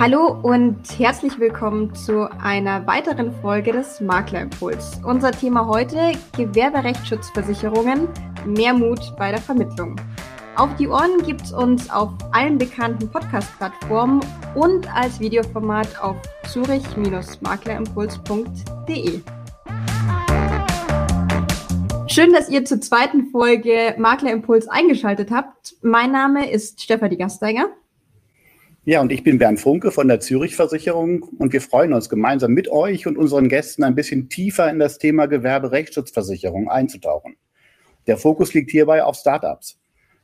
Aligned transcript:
Hallo 0.00 0.38
und 0.42 0.78
herzlich 0.96 1.40
willkommen 1.40 1.92
zu 1.92 2.30
einer 2.40 2.86
weiteren 2.86 3.32
Folge 3.40 3.72
des 3.72 4.00
Maklerimpuls. 4.00 5.00
Unser 5.04 5.32
Thema 5.32 5.66
heute 5.66 6.12
Gewerberechtsschutzversicherungen, 6.36 8.06
mehr 8.46 8.74
Mut 8.74 9.00
bei 9.16 9.32
der 9.32 9.40
Vermittlung. 9.40 9.96
Auf 10.54 10.72
die 10.76 10.86
Ohren 10.86 11.20
gibt 11.26 11.42
es 11.42 11.52
uns 11.52 11.90
auf 11.90 12.10
allen 12.30 12.58
bekannten 12.58 13.10
Podcast-Plattformen 13.10 14.20
und 14.54 14.86
als 14.94 15.18
Videoformat 15.18 16.00
auf 16.00 16.14
zurich-maklerimpuls.de. 16.46 19.20
Schön, 22.06 22.32
dass 22.32 22.48
ihr 22.48 22.64
zur 22.64 22.80
zweiten 22.80 23.32
Folge 23.32 23.96
Maklerimpuls 23.98 24.68
eingeschaltet 24.68 25.32
habt. 25.32 25.74
Mein 25.82 26.12
Name 26.12 26.48
ist 26.48 26.80
Stefanie 26.80 27.16
Gasteiger. 27.16 27.70
Ja, 28.88 29.02
und 29.02 29.12
ich 29.12 29.22
bin 29.22 29.36
Bernd 29.36 29.60
Funke 29.60 29.90
von 29.90 30.08
der 30.08 30.18
Zürich 30.18 30.56
Versicherung 30.56 31.22
und 31.22 31.52
wir 31.52 31.60
freuen 31.60 31.92
uns 31.92 32.08
gemeinsam 32.08 32.52
mit 32.52 32.70
euch 32.70 33.06
und 33.06 33.18
unseren 33.18 33.50
Gästen 33.50 33.84
ein 33.84 33.94
bisschen 33.94 34.30
tiefer 34.30 34.70
in 34.70 34.78
das 34.78 34.96
Thema 34.96 35.26
Gewerberechtsschutzversicherung 35.26 36.70
einzutauchen. 36.70 37.36
Der 38.06 38.16
Fokus 38.16 38.54
liegt 38.54 38.70
hierbei 38.70 39.04
auf 39.04 39.16
Startups. 39.16 39.78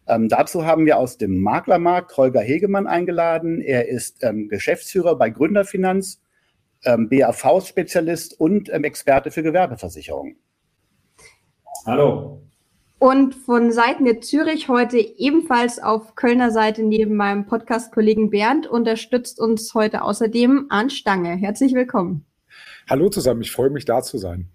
Ähm, 0.06 0.30
dazu 0.30 0.64
haben 0.64 0.86
wir 0.86 0.96
aus 0.96 1.18
dem 1.18 1.42
Maklermarkt 1.42 2.16
Holger 2.16 2.40
Hegemann 2.40 2.86
eingeladen. 2.86 3.60
Er 3.60 3.86
ist 3.86 4.24
ähm, 4.24 4.48
Geschäftsführer 4.48 5.16
bei 5.16 5.28
Gründerfinanz, 5.28 6.22
ähm, 6.86 7.10
BAV-Spezialist 7.10 8.40
und 8.40 8.72
ähm, 8.72 8.84
Experte 8.84 9.30
für 9.30 9.42
Gewerbeversicherung. 9.42 10.36
Hallo. 11.84 12.40
Und 12.98 13.34
von 13.34 13.72
Seiten 13.72 14.04
der 14.04 14.20
Zürich 14.20 14.68
heute 14.68 14.98
ebenfalls 14.98 15.78
auf 15.78 16.14
Kölner 16.14 16.50
Seite 16.50 16.82
neben 16.82 17.16
meinem 17.16 17.44
Podcast-Kollegen 17.46 18.30
Bernd 18.30 18.66
unterstützt 18.66 19.40
uns 19.40 19.74
heute 19.74 20.02
außerdem 20.02 20.66
Arndt 20.70 20.92
Stange. 20.92 21.30
Herzlich 21.36 21.74
willkommen. 21.74 22.24
Hallo 22.88 23.08
zusammen, 23.08 23.42
ich 23.42 23.50
freue 23.50 23.70
mich 23.70 23.84
da 23.84 24.02
zu 24.02 24.18
sein. 24.18 24.48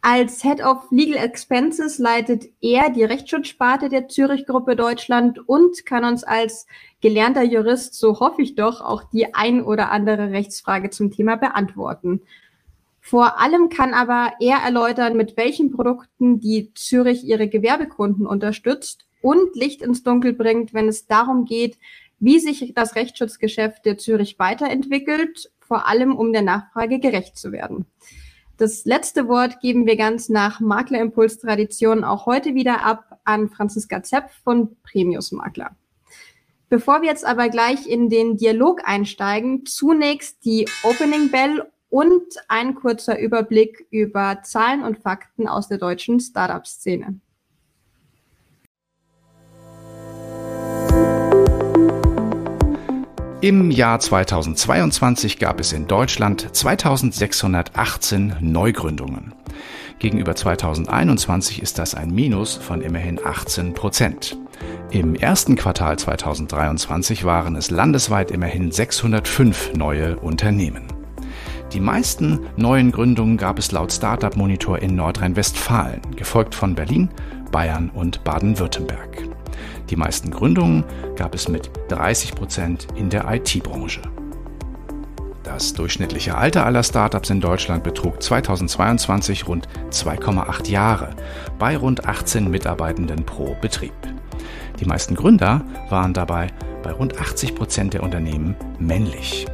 Als 0.00 0.42
Head 0.42 0.64
of 0.64 0.86
Legal 0.90 1.22
Expenses 1.22 1.98
leitet 1.98 2.44
er 2.60 2.90
die 2.90 3.02
Rechtsschutzsparte 3.02 3.88
der 3.88 4.06
Zürich 4.06 4.46
Gruppe 4.46 4.76
Deutschland 4.76 5.40
und 5.48 5.84
kann 5.84 6.04
uns 6.04 6.22
als 6.22 6.66
gelernter 7.00 7.42
Jurist, 7.42 7.94
so 7.94 8.20
hoffe 8.20 8.42
ich 8.42 8.54
doch, 8.54 8.80
auch 8.80 9.02
die 9.10 9.34
ein 9.34 9.62
oder 9.62 9.90
andere 9.90 10.30
Rechtsfrage 10.30 10.90
zum 10.90 11.10
Thema 11.10 11.36
beantworten. 11.36 12.22
Vor 13.08 13.40
allem 13.40 13.70
kann 13.70 13.94
aber 13.94 14.34
er 14.38 14.58
erläutern, 14.58 15.16
mit 15.16 15.38
welchen 15.38 15.70
Produkten 15.70 16.40
die 16.40 16.74
Zürich 16.74 17.24
ihre 17.24 17.48
Gewerbekunden 17.48 18.26
unterstützt 18.26 19.06
und 19.22 19.56
Licht 19.56 19.80
ins 19.80 20.02
Dunkel 20.02 20.34
bringt, 20.34 20.74
wenn 20.74 20.88
es 20.88 21.06
darum 21.06 21.46
geht, 21.46 21.78
wie 22.18 22.38
sich 22.38 22.74
das 22.74 22.96
Rechtsschutzgeschäft 22.96 23.86
der 23.86 23.96
Zürich 23.96 24.38
weiterentwickelt, 24.38 25.50
vor 25.58 25.88
allem 25.88 26.14
um 26.14 26.34
der 26.34 26.42
Nachfrage 26.42 26.98
gerecht 26.98 27.38
zu 27.38 27.50
werden. 27.50 27.86
Das 28.58 28.84
letzte 28.84 29.26
Wort 29.26 29.62
geben 29.62 29.86
wir 29.86 29.96
ganz 29.96 30.28
nach 30.28 30.60
Maklerimpuls-Tradition 30.60 32.04
auch 32.04 32.26
heute 32.26 32.54
wieder 32.54 32.84
ab 32.84 33.20
an 33.24 33.48
Franziska 33.48 34.02
Zepp 34.02 34.28
von 34.44 34.76
Premius 34.82 35.32
Makler. 35.32 35.74
Bevor 36.68 37.00
wir 37.00 37.08
jetzt 37.08 37.24
aber 37.24 37.48
gleich 37.48 37.86
in 37.86 38.10
den 38.10 38.36
Dialog 38.36 38.82
einsteigen, 38.84 39.64
zunächst 39.64 40.44
die 40.44 40.66
Opening 40.82 41.30
Bell 41.30 41.62
und 41.90 42.24
ein 42.48 42.74
kurzer 42.74 43.18
Überblick 43.18 43.86
über 43.90 44.42
Zahlen 44.42 44.82
und 44.82 44.98
Fakten 44.98 45.48
aus 45.48 45.68
der 45.68 45.78
deutschen 45.78 46.20
Startup-Szene. 46.20 47.20
Im 53.40 53.70
Jahr 53.70 54.00
2022 54.00 55.38
gab 55.38 55.60
es 55.60 55.72
in 55.72 55.86
Deutschland 55.86 56.56
2618 56.56 58.34
Neugründungen. 58.40 59.32
Gegenüber 60.00 60.34
2021 60.34 61.62
ist 61.62 61.78
das 61.78 61.94
ein 61.94 62.10
Minus 62.10 62.56
von 62.56 62.80
immerhin 62.80 63.24
18 63.24 63.74
Prozent. 63.74 64.36
Im 64.90 65.14
ersten 65.14 65.54
Quartal 65.54 65.96
2023 65.98 67.24
waren 67.24 67.54
es 67.54 67.70
landesweit 67.70 68.32
immerhin 68.32 68.72
605 68.72 69.74
neue 69.74 70.18
Unternehmen. 70.18 70.97
Die 71.72 71.80
meisten 71.80 72.40
neuen 72.56 72.92
Gründungen 72.92 73.36
gab 73.36 73.58
es 73.58 73.72
laut 73.72 73.92
Startup 73.92 74.34
Monitor 74.34 74.78
in 74.78 74.96
Nordrhein-Westfalen, 74.96 76.00
gefolgt 76.16 76.54
von 76.54 76.74
Berlin, 76.74 77.10
Bayern 77.52 77.90
und 77.90 78.24
Baden-Württemberg. 78.24 79.28
Die 79.90 79.96
meisten 79.96 80.30
Gründungen 80.30 80.84
gab 81.16 81.34
es 81.34 81.48
mit 81.48 81.70
30 81.88 82.34
Prozent 82.34 82.88
in 82.94 83.10
der 83.10 83.30
IT-Branche. 83.30 84.00
Das 85.44 85.74
durchschnittliche 85.74 86.36
Alter 86.36 86.64
aller 86.64 86.82
Startups 86.82 87.28
in 87.28 87.40
Deutschland 87.40 87.84
betrug 87.84 88.22
2022 88.22 89.46
rund 89.46 89.68
2,8 89.90 90.70
Jahre 90.70 91.10
bei 91.58 91.76
rund 91.76 92.06
18 92.06 92.50
Mitarbeitenden 92.50 93.24
pro 93.24 93.56
Betrieb. 93.60 93.94
Die 94.80 94.86
meisten 94.86 95.14
Gründer 95.14 95.62
waren 95.90 96.14
dabei 96.14 96.48
bei 96.82 96.92
rund 96.92 97.20
80 97.20 97.54
Prozent 97.54 97.94
der 97.94 98.02
Unternehmen 98.02 98.56
männlich. 98.78 99.46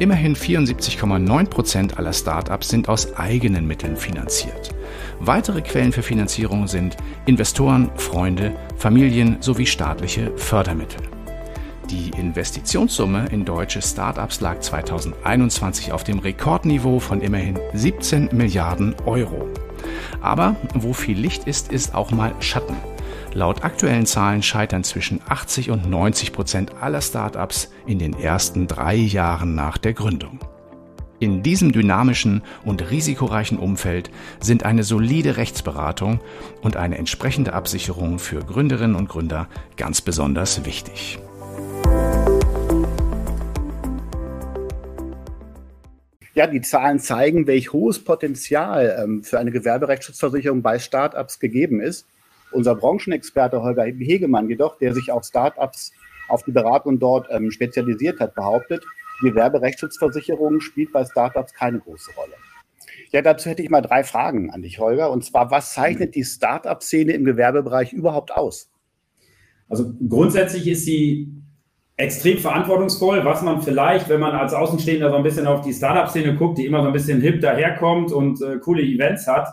Immerhin 0.00 0.34
74,9 0.34 1.44
Prozent 1.48 1.98
aller 1.98 2.14
Startups 2.14 2.70
sind 2.70 2.88
aus 2.88 3.14
eigenen 3.18 3.66
Mitteln 3.66 3.98
finanziert. 3.98 4.70
Weitere 5.18 5.60
Quellen 5.60 5.92
für 5.92 6.02
Finanzierung 6.02 6.66
sind 6.66 6.96
Investoren, 7.26 7.90
Freunde, 7.96 8.56
Familien 8.78 9.36
sowie 9.40 9.66
staatliche 9.66 10.34
Fördermittel. 10.38 11.02
Die 11.90 12.12
Investitionssumme 12.18 13.26
in 13.30 13.44
deutsche 13.44 13.82
Startups 13.82 14.40
lag 14.40 14.60
2021 14.60 15.92
auf 15.92 16.02
dem 16.02 16.20
Rekordniveau 16.20 16.98
von 16.98 17.20
immerhin 17.20 17.58
17 17.74 18.30
Milliarden 18.32 18.94
Euro. 19.04 19.50
Aber 20.22 20.56
wo 20.72 20.94
viel 20.94 21.18
Licht 21.18 21.44
ist, 21.46 21.70
ist 21.70 21.94
auch 21.94 22.10
mal 22.10 22.32
Schatten. 22.40 22.76
Laut 23.32 23.62
aktuellen 23.62 24.06
Zahlen 24.06 24.42
scheitern 24.42 24.82
zwischen 24.82 25.20
80 25.28 25.70
und 25.70 25.88
90 25.88 26.32
Prozent 26.32 26.72
aller 26.80 27.00
Startups 27.00 27.70
in 27.86 28.00
den 28.00 28.12
ersten 28.12 28.66
drei 28.66 28.96
Jahren 28.96 29.54
nach 29.54 29.78
der 29.78 29.92
Gründung. 29.92 30.40
In 31.20 31.44
diesem 31.44 31.70
dynamischen 31.70 32.42
und 32.64 32.90
risikoreichen 32.90 33.56
Umfeld 33.56 34.10
sind 34.40 34.64
eine 34.64 34.82
solide 34.82 35.36
Rechtsberatung 35.36 36.18
und 36.62 36.76
eine 36.76 36.98
entsprechende 36.98 37.52
Absicherung 37.52 38.18
für 38.18 38.40
Gründerinnen 38.40 38.96
und 38.96 39.08
Gründer 39.08 39.48
ganz 39.76 40.00
besonders 40.00 40.64
wichtig. 40.64 41.20
Ja, 46.34 46.48
die 46.48 46.62
Zahlen 46.62 46.98
zeigen, 46.98 47.46
welch 47.46 47.72
hohes 47.72 48.02
Potenzial 48.02 48.98
ähm, 49.00 49.22
für 49.22 49.38
eine 49.38 49.52
Gewerberechtsschutzversicherung 49.52 50.62
bei 50.62 50.80
Startups 50.80 51.38
gegeben 51.38 51.80
ist. 51.80 52.06
Unser 52.52 52.74
Branchenexperte 52.74 53.62
Holger 53.62 53.84
Hegemann 53.84 54.48
jedoch, 54.48 54.78
der 54.78 54.94
sich 54.94 55.10
auf 55.12 55.24
Startups, 55.24 55.92
auf 56.28 56.42
die 56.44 56.52
Beratung 56.52 56.98
dort 56.98 57.28
ähm, 57.30 57.50
spezialisiert 57.50 58.20
hat, 58.20 58.34
behauptet, 58.34 58.84
Gewerberechtsschutzversicherung 59.20 60.60
spielt 60.60 60.92
bei 60.92 61.04
Startups 61.04 61.52
keine 61.52 61.78
große 61.78 62.12
Rolle. 62.16 62.34
Ja, 63.10 63.22
dazu 63.22 63.50
hätte 63.50 63.62
ich 63.62 63.70
mal 63.70 63.82
drei 63.82 64.04
Fragen 64.04 64.50
an 64.50 64.62
dich, 64.62 64.78
Holger. 64.78 65.10
Und 65.10 65.24
zwar, 65.24 65.50
was 65.50 65.74
zeichnet 65.74 66.14
die 66.14 66.24
Startup-Szene 66.24 67.12
im 67.12 67.24
Gewerbebereich 67.24 67.92
überhaupt 67.92 68.32
aus? 68.32 68.70
Also 69.68 69.92
grundsätzlich 70.08 70.66
ist 70.66 70.84
sie 70.84 71.28
extrem 71.96 72.38
verantwortungsvoll, 72.38 73.24
was 73.24 73.42
man 73.42 73.62
vielleicht, 73.62 74.08
wenn 74.08 74.20
man 74.20 74.32
als 74.32 74.54
Außenstehender 74.54 75.10
so 75.10 75.16
ein 75.16 75.22
bisschen 75.22 75.46
auf 75.46 75.60
die 75.60 75.72
Startup-Szene 75.72 76.36
guckt, 76.36 76.58
die 76.58 76.66
immer 76.66 76.80
so 76.82 76.86
ein 76.86 76.92
bisschen 76.92 77.20
hip 77.20 77.40
daherkommt 77.40 78.10
und 78.10 78.40
äh, 78.40 78.58
coole 78.58 78.82
Events 78.82 79.26
hat, 79.26 79.48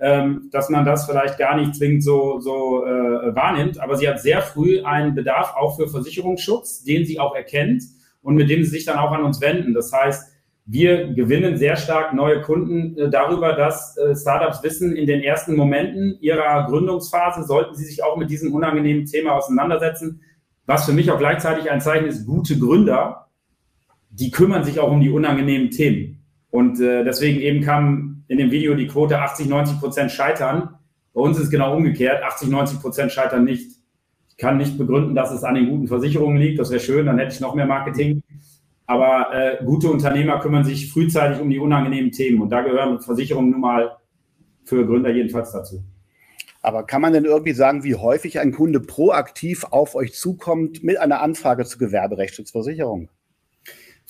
ähm, 0.00 0.48
dass 0.50 0.70
man 0.70 0.84
das 0.84 1.06
vielleicht 1.06 1.38
gar 1.38 1.56
nicht 1.56 1.74
zwingend 1.74 2.02
so, 2.02 2.40
so 2.40 2.84
äh, 2.84 3.34
wahrnimmt. 3.34 3.78
Aber 3.80 3.96
sie 3.96 4.08
hat 4.08 4.20
sehr 4.20 4.40
früh 4.42 4.82
einen 4.82 5.14
Bedarf 5.14 5.54
auch 5.56 5.76
für 5.76 5.88
Versicherungsschutz, 5.88 6.84
den 6.84 7.04
sie 7.04 7.20
auch 7.20 7.34
erkennt 7.34 7.82
und 8.22 8.34
mit 8.34 8.48
dem 8.48 8.64
sie 8.64 8.70
sich 8.70 8.84
dann 8.84 8.98
auch 8.98 9.12
an 9.12 9.22
uns 9.22 9.40
wenden. 9.40 9.74
Das 9.74 9.92
heißt, 9.92 10.32
wir 10.66 11.12
gewinnen 11.14 11.56
sehr 11.56 11.76
stark 11.76 12.14
neue 12.14 12.40
Kunden 12.42 12.96
äh, 12.96 13.10
darüber, 13.10 13.54
dass 13.54 13.96
äh, 13.96 14.14
Startups 14.16 14.62
wissen, 14.62 14.94
in 14.94 15.06
den 15.06 15.20
ersten 15.20 15.56
Momenten 15.56 16.16
ihrer 16.20 16.66
Gründungsphase 16.66 17.44
sollten 17.44 17.74
sie 17.74 17.84
sich 17.84 18.02
auch 18.02 18.16
mit 18.16 18.30
diesem 18.30 18.54
unangenehmen 18.54 19.04
Thema 19.06 19.32
auseinandersetzen. 19.32 20.22
Was 20.66 20.86
für 20.86 20.92
mich 20.92 21.10
auch 21.10 21.18
gleichzeitig 21.18 21.70
ein 21.70 21.80
Zeichen 21.80 22.06
ist, 22.06 22.24
gute 22.24 22.58
Gründer, 22.58 23.26
die 24.10 24.30
kümmern 24.30 24.64
sich 24.64 24.78
auch 24.80 24.90
um 24.90 25.00
die 25.00 25.10
unangenehmen 25.10 25.70
Themen. 25.70 26.22
Und 26.50 26.80
äh, 26.80 27.04
deswegen 27.04 27.40
eben 27.40 27.62
kam 27.62 28.09
in 28.30 28.38
dem 28.38 28.52
Video 28.52 28.74
die 28.76 28.86
Quote 28.86 29.18
80, 29.18 29.48
90 29.48 29.80
Prozent 29.80 30.12
scheitern. 30.12 30.76
Bei 31.12 31.20
uns 31.20 31.36
ist 31.36 31.50
genau 31.50 31.76
umgekehrt. 31.76 32.22
80, 32.22 32.48
90 32.48 32.80
Prozent 32.80 33.10
scheitern 33.10 33.42
nicht 33.42 33.80
kann 34.38 34.56
nicht 34.56 34.78
begründen, 34.78 35.14
dass 35.14 35.32
es 35.32 35.44
an 35.44 35.54
den 35.54 35.68
guten 35.68 35.86
Versicherungen 35.86 36.38
liegt. 36.38 36.58
Das 36.58 36.70
wäre 36.70 36.80
schön, 36.80 37.06
dann 37.06 37.18
hätte 37.18 37.34
ich 37.34 37.40
noch 37.40 37.54
mehr 37.54 37.66
Marketing. 37.66 38.22
Aber 38.86 39.34
äh, 39.34 39.64
gute 39.64 39.88
Unternehmer 39.90 40.40
kümmern 40.40 40.64
sich 40.64 40.92
frühzeitig 40.92 41.40
um 41.40 41.50
die 41.50 41.58
unangenehmen 41.58 42.10
Themen. 42.10 42.40
Und 42.40 42.50
da 42.50 42.62
gehören 42.62 43.00
Versicherungen 43.00 43.50
nun 43.50 43.60
mal 43.60 43.96
für 44.64 44.86
Gründer 44.86 45.10
jedenfalls 45.10 45.52
dazu. 45.52 45.84
Aber 46.62 46.84
kann 46.84 47.02
man 47.02 47.12
denn 47.12 47.24
irgendwie 47.24 47.52
sagen, 47.52 47.84
wie 47.84 47.96
häufig 47.96 48.38
ein 48.38 48.52
Kunde 48.52 48.80
proaktiv 48.80 49.64
auf 49.64 49.94
euch 49.94 50.14
zukommt 50.14 50.82
mit 50.82 50.98
einer 50.98 51.20
Anfrage 51.20 51.64
zur 51.64 51.78
Gewerberechtsschutzversicherung? 51.78 53.10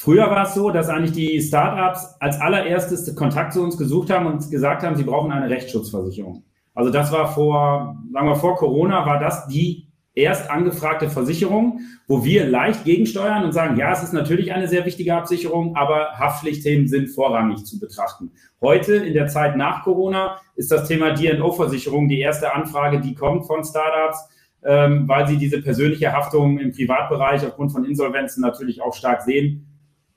Früher 0.02 0.30
war 0.30 0.44
es 0.44 0.54
so, 0.54 0.70
dass 0.70 0.88
eigentlich 0.88 1.12
die 1.12 1.42
Startups 1.42 2.16
als 2.20 2.40
allererstes 2.40 3.14
Kontakt 3.14 3.52
zu 3.52 3.62
uns 3.62 3.76
gesucht 3.76 4.08
haben 4.08 4.24
und 4.24 4.50
gesagt 4.50 4.82
haben, 4.82 4.96
sie 4.96 5.04
brauchen 5.04 5.30
eine 5.30 5.50
Rechtsschutzversicherung. 5.50 6.42
Also 6.74 6.90
das 6.90 7.12
war 7.12 7.34
vor, 7.34 7.98
sagen 8.10 8.26
wir 8.26 8.34
vor 8.34 8.56
Corona, 8.56 9.04
war 9.04 9.20
das 9.20 9.46
die 9.48 9.88
erst 10.14 10.50
angefragte 10.50 11.10
Versicherung, 11.10 11.80
wo 12.08 12.24
wir 12.24 12.46
leicht 12.46 12.84
gegensteuern 12.84 13.44
und 13.44 13.52
sagen, 13.52 13.76
ja, 13.76 13.92
es 13.92 14.02
ist 14.02 14.14
natürlich 14.14 14.54
eine 14.54 14.68
sehr 14.68 14.86
wichtige 14.86 15.14
Absicherung, 15.14 15.76
aber 15.76 16.18
Haftpflichtthemen 16.18 16.88
sind 16.88 17.08
vorrangig 17.08 17.66
zu 17.66 17.78
betrachten. 17.78 18.32
Heute, 18.62 18.94
in 18.94 19.12
der 19.12 19.26
Zeit 19.26 19.58
nach 19.58 19.84
Corona, 19.84 20.38
ist 20.56 20.72
das 20.72 20.88
Thema 20.88 21.12
D&O-Versicherung 21.12 22.08
die 22.08 22.20
erste 22.20 22.54
Anfrage, 22.54 23.00
die 23.00 23.14
kommt 23.14 23.46
von 23.46 23.62
Startups, 23.64 24.26
ähm, 24.64 25.06
weil 25.06 25.28
sie 25.28 25.36
diese 25.36 25.60
persönliche 25.60 26.14
Haftung 26.14 26.58
im 26.58 26.72
Privatbereich 26.72 27.44
aufgrund 27.44 27.72
von 27.72 27.84
Insolvenzen 27.84 28.40
natürlich 28.40 28.80
auch 28.80 28.94
stark 28.94 29.20
sehen 29.20 29.66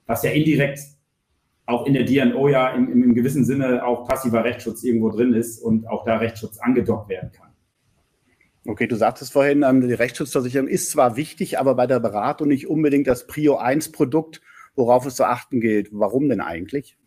was 0.05 0.23
ja 0.23 0.31
indirekt 0.31 0.79
auch 1.65 1.85
in 1.85 1.93
der 1.93 2.03
DNO 2.03 2.49
ja 2.49 2.69
im, 2.69 2.91
im 2.91 3.15
gewissen 3.15 3.45
Sinne 3.45 3.85
auch 3.85 4.07
passiver 4.07 4.43
Rechtsschutz 4.43 4.83
irgendwo 4.83 5.09
drin 5.09 5.33
ist 5.33 5.59
und 5.59 5.87
auch 5.87 6.03
da 6.05 6.17
Rechtsschutz 6.17 6.57
angedockt 6.59 7.09
werden 7.09 7.31
kann. 7.31 7.49
Okay, 8.65 8.87
du 8.87 8.95
sagtest 8.95 9.33
vorhin, 9.33 9.63
ähm, 9.63 9.81
die 9.81 9.93
Rechtsschutzversicherung 9.93 10.67
ist 10.67 10.89
zwar 10.89 11.15
wichtig, 11.17 11.59
aber 11.59 11.75
bei 11.75 11.87
der 11.87 11.99
Beratung 11.99 12.47
nicht 12.47 12.67
unbedingt 12.67 13.07
das 13.07 13.27
Prio 13.27 13.57
1 13.57 13.91
Produkt, 13.91 14.41
worauf 14.75 15.05
es 15.05 15.15
zu 15.15 15.25
achten 15.25 15.59
gilt. 15.59 15.89
Warum 15.91 16.29
denn 16.29 16.41
eigentlich? 16.41 16.97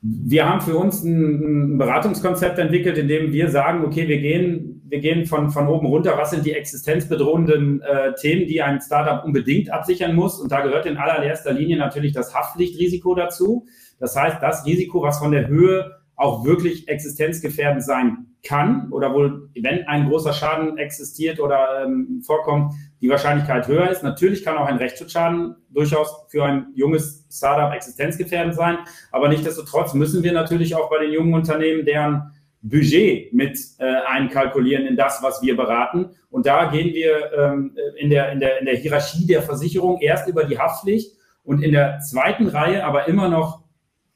Wir 0.00 0.48
haben 0.48 0.60
für 0.60 0.76
uns 0.76 1.02
ein, 1.02 1.76
Beratungskonzept 1.76 2.58
entwickelt, 2.58 2.98
in 2.98 3.08
dem 3.08 3.32
wir 3.32 3.50
sagen, 3.50 3.84
okay, 3.84 4.06
wir 4.06 4.18
gehen, 4.18 4.82
wir 4.88 5.00
gehen 5.00 5.26
von, 5.26 5.50
von 5.50 5.66
oben 5.66 5.86
runter, 5.86 6.16
was 6.16 6.30
sind 6.30 6.46
die 6.46 6.52
existenzbedrohenden 6.52 7.80
äh, 7.82 8.14
Themen, 8.14 8.46
die 8.46 8.62
ein 8.62 8.80
Startup 8.80 9.24
unbedingt 9.24 9.70
absichern 9.70 10.14
muss. 10.14 10.40
Und 10.40 10.52
da 10.52 10.60
gehört 10.60 10.86
in 10.86 10.96
allererster 10.96 11.52
Linie 11.52 11.78
natürlich 11.78 12.12
das 12.12 12.34
Haftpflichtrisiko 12.34 13.14
dazu. 13.14 13.66
Das 13.98 14.14
heißt, 14.14 14.38
das 14.40 14.64
Risiko, 14.64 15.02
was 15.02 15.18
von 15.18 15.32
der 15.32 15.48
Höhe 15.48 15.90
auch 16.18 16.44
wirklich 16.44 16.88
existenzgefährdend 16.88 17.84
sein 17.84 18.26
kann 18.44 18.90
oder 18.92 19.14
wohl, 19.14 19.48
wenn 19.54 19.86
ein 19.86 20.08
großer 20.08 20.32
Schaden 20.32 20.76
existiert 20.78 21.40
oder 21.40 21.84
ähm, 21.84 22.22
vorkommt, 22.24 22.74
die 23.00 23.08
Wahrscheinlichkeit 23.08 23.66
höher 23.68 23.88
ist. 23.88 24.02
Natürlich 24.02 24.44
kann 24.44 24.56
auch 24.56 24.66
ein 24.66 24.76
Rechtsschutzschaden 24.76 25.56
durchaus 25.70 26.26
für 26.28 26.44
ein 26.44 26.66
junges 26.74 27.24
Startup 27.30 27.72
existenzgefährdend 27.72 28.54
sein, 28.54 28.78
aber 29.12 29.28
nichtsdestotrotz 29.28 29.94
müssen 29.94 30.22
wir 30.22 30.32
natürlich 30.32 30.74
auch 30.74 30.90
bei 30.90 30.98
den 30.98 31.12
jungen 31.12 31.34
Unternehmen 31.34 31.84
deren 31.84 32.32
Budget 32.62 33.32
mit 33.32 33.56
äh, 33.78 33.84
einkalkulieren 33.84 34.86
in 34.86 34.96
das, 34.96 35.22
was 35.22 35.40
wir 35.42 35.56
beraten. 35.56 36.10
Und 36.30 36.46
da 36.46 36.70
gehen 36.70 36.92
wir 36.92 37.32
ähm, 37.32 37.76
in, 37.96 38.10
der, 38.10 38.32
in, 38.32 38.40
der, 38.40 38.58
in 38.58 38.66
der 38.66 38.74
Hierarchie 38.74 39.26
der 39.26 39.42
Versicherung 39.42 40.00
erst 40.00 40.28
über 40.28 40.44
die 40.44 40.58
Haftpflicht 40.58 41.16
und 41.44 41.62
in 41.62 41.70
der 41.72 42.00
zweiten 42.00 42.48
Reihe 42.48 42.84
aber 42.84 43.06
immer 43.06 43.28
noch 43.28 43.62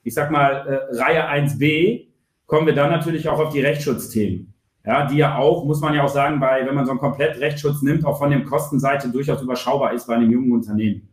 ich 0.02 0.14
sag 0.14 0.30
mal, 0.30 0.66
äh, 0.66 0.96
Reihe 0.96 1.28
1b, 1.28 2.08
kommen 2.46 2.66
wir 2.66 2.74
dann 2.74 2.90
natürlich 2.90 3.28
auch 3.28 3.38
auf 3.38 3.52
die 3.52 3.60
Rechtsschutzthemen. 3.60 4.52
Ja, 4.84 5.06
die 5.06 5.16
ja 5.16 5.36
auch, 5.36 5.64
muss 5.64 5.80
man 5.80 5.94
ja 5.94 6.02
auch 6.02 6.08
sagen, 6.08 6.40
bei, 6.40 6.66
wenn 6.66 6.74
man 6.74 6.84
so 6.84 6.90
einen 6.90 7.00
komplett 7.00 7.38
Rechtsschutz 7.38 7.82
nimmt, 7.82 8.04
auch 8.04 8.18
von 8.18 8.30
der 8.30 8.44
Kostenseite 8.44 9.08
durchaus 9.10 9.40
überschaubar 9.40 9.92
ist 9.92 10.06
bei 10.06 10.16
einem 10.16 10.30
jungen 10.30 10.52
Unternehmen. 10.52 11.08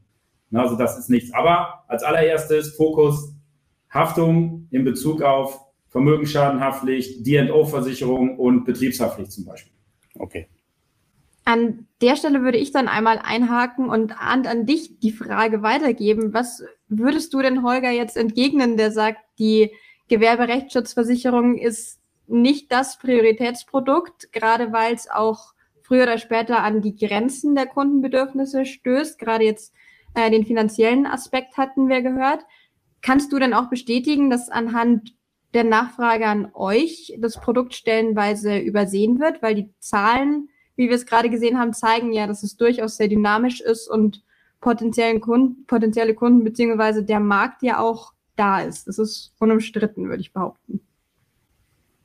Ja, 0.50 0.62
also 0.64 0.76
das 0.76 0.98
ist 0.98 1.10
nichts. 1.10 1.32
Aber 1.34 1.84
als 1.88 2.04
allererstes 2.04 2.76
Fokus 2.76 3.36
Haftung 3.92 4.68
in 4.72 4.84
Bezug 4.84 5.22
auf 5.22 5.60
Vermögensschadenhaftpflicht, 5.90 7.26
D&O-Versicherung 7.26 8.38
und 8.38 8.66
Betriebshaftpflicht 8.66 9.32
zum 9.32 9.46
Beispiel. 9.46 9.74
Okay. 10.16 10.48
An 11.46 11.88
der 12.02 12.16
Stelle 12.16 12.42
würde 12.44 12.58
ich 12.58 12.72
dann 12.72 12.88
einmal 12.88 13.20
einhaken 13.24 13.90
und 13.90 14.20
an, 14.22 14.46
an 14.46 14.66
dich 14.66 15.00
die 15.00 15.12
Frage 15.12 15.64
weitergeben. 15.64 16.34
Was 16.34 16.64
würdest 16.90 17.34
du 17.34 17.42
denn 17.42 17.64
Holger 17.64 17.92
jetzt 17.92 18.18
entgegnen, 18.18 18.78
der 18.78 18.92
sagt, 18.92 19.20
die 19.40 19.72
Gewerberechtsschutzversicherung 20.08 21.58
ist 21.58 22.00
nicht 22.28 22.72
das 22.72 22.98
Prioritätsprodukt, 23.00 24.32
gerade 24.32 24.72
weil 24.72 24.94
es 24.94 25.10
auch 25.10 25.54
früher 25.82 26.04
oder 26.04 26.18
später 26.18 26.64
an 26.64 26.82
die 26.82 26.96
Grenzen 26.96 27.56
der 27.56 27.66
Kundenbedürfnisse 27.66 28.66
stößt. 28.66 29.18
Gerade 29.18 29.46
jetzt 29.46 29.74
äh, 30.14 30.30
den 30.30 30.46
finanziellen 30.46 31.06
Aspekt 31.06 31.58
hatten 31.58 31.88
wir 31.88 32.02
gehört. 32.02 32.46
Kannst 33.02 33.32
du 33.32 33.40
denn 33.40 33.54
auch 33.54 33.70
bestätigen, 33.70 34.30
dass 34.30 34.50
anhand 34.50 35.16
der 35.54 35.64
Nachfrage 35.64 36.28
an 36.28 36.52
euch 36.54 37.16
das 37.18 37.40
Produkt 37.40 37.74
stellenweise 37.74 38.60
übersehen 38.60 39.20
wird, 39.20 39.42
weil 39.42 39.56
die 39.56 39.74
Zahlen 39.80 40.50
wie 40.80 40.88
wir 40.88 40.96
es 40.96 41.06
gerade 41.06 41.30
gesehen 41.30 41.60
haben, 41.60 41.74
zeigen 41.74 42.14
ja, 42.14 42.26
dass 42.26 42.42
es 42.42 42.56
durchaus 42.56 42.96
sehr 42.96 43.10
dynamisch 43.10 43.60
ist 43.60 43.90
und 43.90 44.24
potenziellen 44.62 45.22
Kunden, 45.22 45.66
potenzielle 45.66 46.14
Kunden 46.14 46.44
beziehungsweise 46.44 47.04
der 47.04 47.20
Markt 47.20 47.64
ja 47.64 47.80
auch 47.80 48.14
da 48.36 48.62
ist. 48.62 48.88
Das 48.88 49.00
ist 49.00 49.34
unumstritten, 49.40 50.10
würde 50.10 50.22
ich 50.22 50.34
behaupten. 50.34 50.82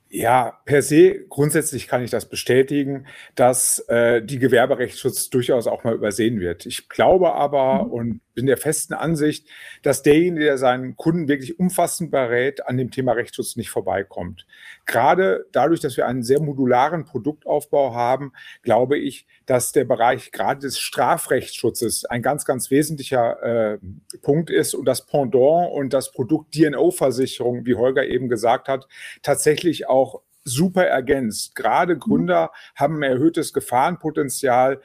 Ja, 0.09 0.61
per 0.65 0.83
se, 0.83 1.27
grundsätzlich 1.29 1.89
kann 1.89 2.03
ich 2.03 2.11
das 2.11 2.29
bestätigen, 2.29 3.07
dass 3.35 3.81
äh, 3.89 4.23
die 4.23 4.39
Gewerberechtsschutz 4.39 5.29
durchaus 5.29 5.67
auch 5.67 5.83
mal 5.83 5.95
übersehen 5.95 6.39
wird. 6.39 6.67
Ich 6.67 6.89
glaube 6.89 7.35
aber 7.35 7.85
mhm. 7.85 7.91
und 7.91 8.21
bin 8.35 8.47
der 8.47 8.57
festen 8.57 8.95
Ansicht, 8.95 9.47
dass 9.83 10.03
derjenige, 10.03 10.45
der 10.45 10.59
seinen 10.59 10.97
Kunden 10.97 11.29
wirklich 11.29 11.59
umfassend 11.59 12.11
berät, 12.11 12.67
an 12.67 12.77
dem 12.77 12.91
Thema 12.91 13.13
Rechtsschutz 13.13 13.57
nicht 13.57 13.71
vorbeikommt. 13.71 14.47
Gerade 14.87 15.47
dadurch, 15.53 15.81
dass 15.81 15.97
wir 15.97 16.07
einen 16.07 16.23
sehr 16.23 16.41
modularen 16.41 17.05
Produktaufbau 17.05 17.95
haben, 17.95 18.33
glaube 18.63 18.99
ich, 18.99 19.27
dass 19.47 19.73
der 19.73 19.85
Bereich 19.85 20.33
gerade 20.33 20.61
des 20.61 20.79
Strafrechtsschutzes 20.79 22.05
ein 22.05 22.23
ganz, 22.23 22.45
ganz 22.45 22.71
wesentlicher 22.71 23.43
äh, 23.43 23.79
Punkt 24.23 24.51
ist 24.51 24.75
und 24.75 24.87
das 24.87 25.07
Pendant 25.07 25.73
und 25.73 25.93
das 25.93 26.13
Produkt 26.13 26.55
DNO-Versicherung, 26.55 27.67
wie 27.67 27.75
Holger 27.75 28.07
eben 28.07 28.29
gesagt 28.29 28.69
hat, 28.69 28.87
tatsächlich 29.23 29.89
auch 29.89 30.23
super 30.45 30.85
ergänzt. 30.85 31.55
Gerade 31.55 31.97
Gründer 31.99 32.53
haben 32.75 32.97
ein 32.97 33.03
erhöhtes 33.03 33.53
Gefahrenpotenzial, 33.53 34.81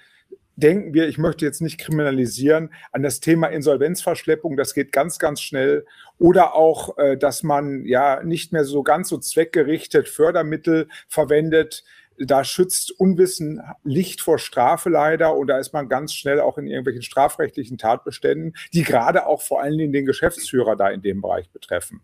denken 0.59 0.93
wir, 0.93 1.07
ich 1.07 1.17
möchte 1.17 1.45
jetzt 1.45 1.61
nicht 1.61 1.79
kriminalisieren, 1.79 2.71
an 2.91 3.01
das 3.01 3.19
Thema 3.19 3.47
Insolvenzverschleppung, 3.47 4.57
das 4.57 4.73
geht 4.73 4.91
ganz, 4.91 5.19
ganz 5.19 5.41
schnell. 5.41 5.85
Oder 6.17 6.55
auch, 6.55 6.97
äh, 6.97 7.17
dass 7.17 7.43
man 7.43 7.85
ja 7.85 8.21
nicht 8.23 8.51
mehr 8.51 8.65
so 8.65 8.83
ganz 8.83 9.09
so 9.09 9.17
zweckgerichtet 9.17 10.09
Fördermittel 10.09 10.87
verwendet. 11.07 11.83
Da 12.17 12.43
schützt 12.43 12.91
Unwissen 12.99 13.61
Licht 13.83 14.19
vor 14.19 14.39
Strafe 14.39 14.89
leider 14.89 15.35
und 15.35 15.47
da 15.47 15.57
ist 15.57 15.71
man 15.71 15.87
ganz 15.87 16.13
schnell 16.13 16.41
auch 16.41 16.57
in 16.57 16.67
irgendwelchen 16.67 17.01
strafrechtlichen 17.01 17.77
Tatbeständen, 17.77 18.55
die 18.73 18.83
gerade 18.83 19.25
auch 19.25 19.41
vor 19.41 19.61
allen 19.61 19.77
Dingen 19.77 19.93
den 19.93 20.05
Geschäftsführer 20.05 20.75
da 20.75 20.89
in 20.89 21.01
dem 21.01 21.21
Bereich 21.21 21.49
betreffen. 21.49 22.01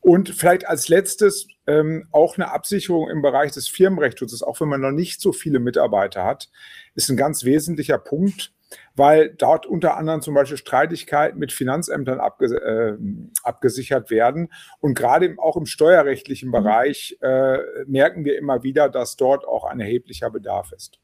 Und 0.00 0.30
vielleicht 0.30 0.66
als 0.66 0.88
letztes 0.88 1.48
ähm, 1.66 2.08
auch 2.10 2.36
eine 2.36 2.50
Absicherung 2.50 3.10
im 3.10 3.20
Bereich 3.20 3.52
des 3.52 3.68
Firmenrechtsschutzes, 3.68 4.42
auch 4.42 4.60
wenn 4.60 4.68
man 4.68 4.80
noch 4.80 4.92
nicht 4.92 5.20
so 5.20 5.32
viele 5.32 5.58
Mitarbeiter 5.58 6.24
hat, 6.24 6.48
ist 6.94 7.10
ein 7.10 7.16
ganz 7.16 7.44
wesentlicher 7.44 7.98
Punkt, 7.98 8.52
weil 8.94 9.34
dort 9.36 9.66
unter 9.66 9.96
anderem 9.96 10.22
zum 10.22 10.34
Beispiel 10.34 10.56
Streitigkeiten 10.56 11.38
mit 11.38 11.52
Finanzämtern 11.52 12.20
abge 12.20 12.46
äh, 12.46 12.96
abgesichert 13.42 14.10
werden. 14.10 14.52
Und 14.80 14.94
gerade 14.94 15.34
auch 15.38 15.56
im 15.56 15.66
steuerrechtlichen. 15.66 16.50
Bereich 16.50 17.18
äh, 17.20 17.58
merken 17.86 18.24
wir 18.24 18.38
immer 18.38 18.62
wieder, 18.62 18.88
dass 18.88 19.16
dort 19.16 19.46
auch 19.46 19.64
ein 19.64 19.80
erheblicher 19.80 20.30
Bedarf 20.30 20.72
ist. 20.72 20.98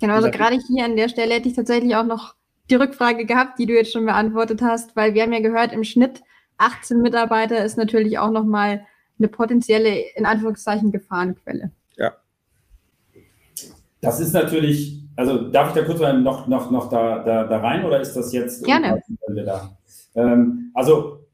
Genau, 0.00 0.14
also 0.14 0.30
gerade 0.30 0.58
hier 0.66 0.84
an 0.84 0.96
der 0.96 1.08
Stelle 1.08 1.34
hätte 1.34 1.48
ich 1.48 1.54
tatsächlich 1.54 1.94
auch 1.94 2.04
noch 2.04 2.34
die 2.70 2.76
Rückfrage 2.76 3.26
gehabt, 3.26 3.58
die 3.58 3.66
du 3.66 3.74
jetzt 3.74 3.92
schon 3.92 4.06
beantwortet 4.06 4.62
hast, 4.62 4.96
weil 4.96 5.14
wir 5.14 5.22
haben 5.22 5.32
ja 5.32 5.40
gehört, 5.40 5.72
im 5.72 5.84
Schnitt 5.84 6.22
18 6.58 7.00
Mitarbeiter 7.00 7.64
ist 7.64 7.76
natürlich 7.76 8.18
auch 8.18 8.30
nochmal 8.30 8.86
eine 9.18 9.28
potenzielle, 9.28 9.98
in 10.14 10.24
Anführungszeichen, 10.24 10.92
Gefahrenquelle. 10.92 11.72
Das 14.00 14.20
ist 14.20 14.32
natürlich, 14.32 15.02
also 15.16 15.50
darf 15.50 15.68
ich 15.68 15.74
da 15.74 15.86
kurz 15.86 16.00
mal 16.00 16.18
noch, 16.18 16.46
noch, 16.46 16.70
noch 16.70 16.88
da, 16.88 17.22
da, 17.22 17.44
da 17.44 17.58
rein 17.58 17.84
oder 17.84 18.00
ist 18.00 18.14
das 18.14 18.32
jetzt? 18.32 18.64
Gerne. 18.64 19.02
Da? 19.44 19.76
Ähm, 20.14 20.70
also 20.74 21.26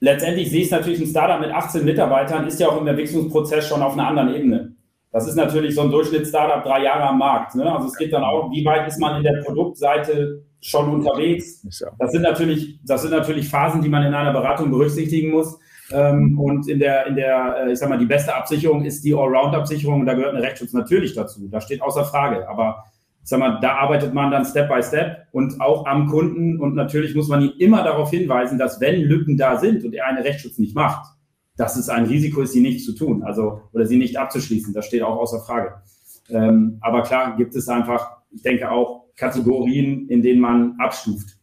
letztendlich 0.00 0.50
sehe 0.50 0.60
ich 0.60 0.66
es 0.66 0.72
natürlich, 0.72 1.00
ein 1.00 1.06
Startup 1.06 1.40
mit 1.40 1.50
18 1.50 1.84
Mitarbeitern 1.84 2.46
ist 2.46 2.60
ja 2.60 2.68
auch 2.68 2.80
im 2.80 2.86
Entwicklungsprozess 2.86 3.66
schon 3.66 3.82
auf 3.82 3.94
einer 3.94 4.06
anderen 4.06 4.34
Ebene. 4.34 4.72
Das 5.12 5.28
ist 5.28 5.34
natürlich 5.34 5.74
so 5.74 5.82
ein 5.82 5.90
Durchschnitts-Startup 5.90 6.64
drei 6.64 6.84
Jahre 6.84 7.04
am 7.08 7.18
Markt. 7.18 7.54
Ne? 7.54 7.70
Also 7.70 7.88
es 7.88 7.96
geht 7.96 8.12
dann 8.12 8.24
auch, 8.24 8.50
wie 8.50 8.64
weit 8.64 8.88
ist 8.88 8.98
man 8.98 9.18
in 9.18 9.22
der 9.22 9.42
Produktseite 9.42 10.42
schon 10.62 10.88
unterwegs. 10.88 11.62
Das 11.98 12.12
sind 12.12 12.22
natürlich, 12.22 12.78
das 12.82 13.02
sind 13.02 13.10
natürlich 13.10 13.48
Phasen, 13.48 13.82
die 13.82 13.90
man 13.90 14.04
in 14.04 14.14
einer 14.14 14.32
Beratung 14.32 14.70
berücksichtigen 14.70 15.30
muss. 15.30 15.58
Ähm, 15.92 16.38
und 16.38 16.68
in 16.68 16.78
der, 16.78 17.06
in 17.06 17.16
der, 17.16 17.66
äh, 17.66 17.72
ich 17.72 17.78
sag 17.78 17.88
mal, 17.88 17.98
die 17.98 18.06
beste 18.06 18.34
Absicherung 18.34 18.84
ist 18.84 19.04
die 19.04 19.14
Allround-Absicherung 19.14 20.00
und 20.00 20.06
da 20.06 20.14
gehört 20.14 20.34
eine 20.34 20.42
Rechtsschutz 20.42 20.72
natürlich 20.72 21.14
dazu. 21.14 21.48
Da 21.48 21.60
steht 21.60 21.82
außer 21.82 22.04
Frage. 22.04 22.48
Aber 22.48 22.84
ich 23.22 23.28
sag 23.28 23.38
mal, 23.38 23.58
da 23.60 23.76
arbeitet 23.76 24.14
man 24.14 24.30
dann 24.30 24.44
Step 24.44 24.68
by 24.68 24.82
Step 24.82 25.26
und 25.32 25.60
auch 25.60 25.86
am 25.86 26.08
Kunden 26.08 26.58
und 26.58 26.74
natürlich 26.74 27.14
muss 27.14 27.28
man 27.28 27.42
ihn 27.42 27.52
immer 27.58 27.84
darauf 27.84 28.10
hinweisen, 28.10 28.58
dass 28.58 28.80
wenn 28.80 29.00
Lücken 29.00 29.36
da 29.36 29.58
sind 29.58 29.84
und 29.84 29.94
er 29.94 30.06
einen 30.06 30.22
Rechtsschutz 30.22 30.58
nicht 30.58 30.74
macht, 30.74 31.06
dass 31.56 31.76
es 31.76 31.88
ein 31.88 32.06
Risiko 32.06 32.40
ist, 32.40 32.52
sie 32.52 32.60
nicht 32.60 32.84
zu 32.84 32.94
tun, 32.94 33.22
also 33.22 33.62
oder 33.72 33.86
sie 33.86 33.96
nicht 33.96 34.16
abzuschließen. 34.16 34.74
Das 34.74 34.86
steht 34.86 35.02
auch 35.02 35.16
außer 35.18 35.40
Frage. 35.40 35.74
Ähm, 36.30 36.78
aber 36.80 37.02
klar 37.02 37.36
gibt 37.36 37.54
es 37.54 37.68
einfach, 37.68 38.16
ich 38.30 38.42
denke 38.42 38.70
auch 38.70 39.04
Kategorien, 39.16 40.08
in 40.08 40.22
denen 40.22 40.40
man 40.40 40.74
abstuft. 40.78 41.36